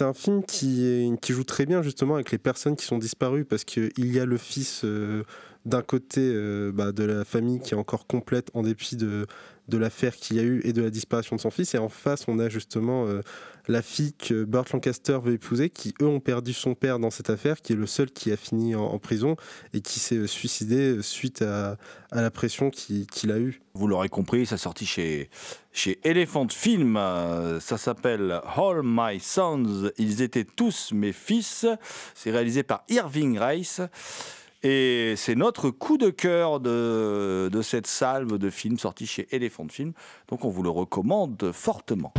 [0.00, 3.64] un film qui, qui joue très bien justement avec les personnes qui sont disparues, parce
[3.64, 4.84] qu'il y a le fils
[5.66, 9.26] d'un côté euh, bah, de la famille qui est encore complète en dépit de,
[9.66, 11.74] de l'affaire qu'il y a eu et de la disparition de son fils.
[11.74, 13.20] Et en face, on a justement euh,
[13.66, 17.30] la fille que Burt Lancaster veut épouser, qui eux ont perdu son père dans cette
[17.30, 19.34] affaire, qui est le seul qui a fini en, prison
[19.74, 21.78] et qui s'est euh, suicidé suite à,
[22.12, 23.60] à la pression qu'il a eue.
[23.74, 25.30] Vous l'aurez compris, ça sorti chez,
[25.72, 26.94] chez Elephant Film.
[27.60, 31.66] Ça s'appelle All My Sons, ils étaient tous mes fils.
[32.14, 33.80] C'est réalisé par Irving Rice.
[34.62, 39.68] Et c'est notre coup de cœur de, de cette salve de films sortis chez Elephant
[39.68, 39.92] Film.
[40.28, 42.12] Donc on vous le recommande fortement.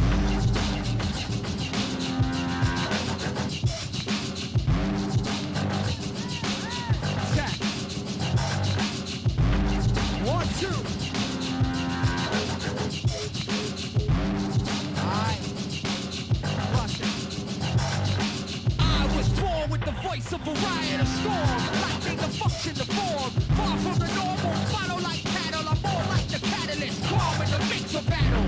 [22.39, 23.31] Lacking the function form.
[23.57, 25.67] Far from the normal, follow like cattle.
[25.67, 28.43] I'm more like the catalyst, calm in the mix of battle.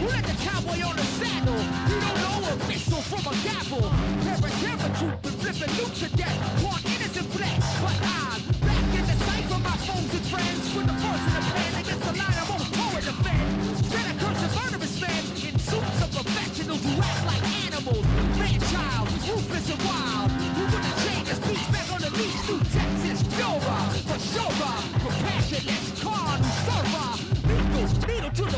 [0.00, 1.62] Who let the cowboy on the saddle?
[1.88, 3.90] You don't know a missile from a gavel.
[4.24, 6.87] Paraterra troop and flipping loops to death.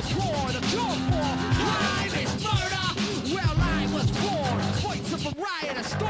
[0.00, 1.28] The poor, the cure for
[1.60, 2.86] crime is murder.
[3.34, 6.09] Well, I was born, voice of a riot, a storm,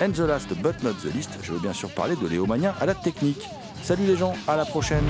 [0.00, 2.46] and the last but not the least, je veux bien sûr parler de Léo
[2.80, 3.42] à la technique.
[3.82, 5.04] Salut les gens, à la prochaine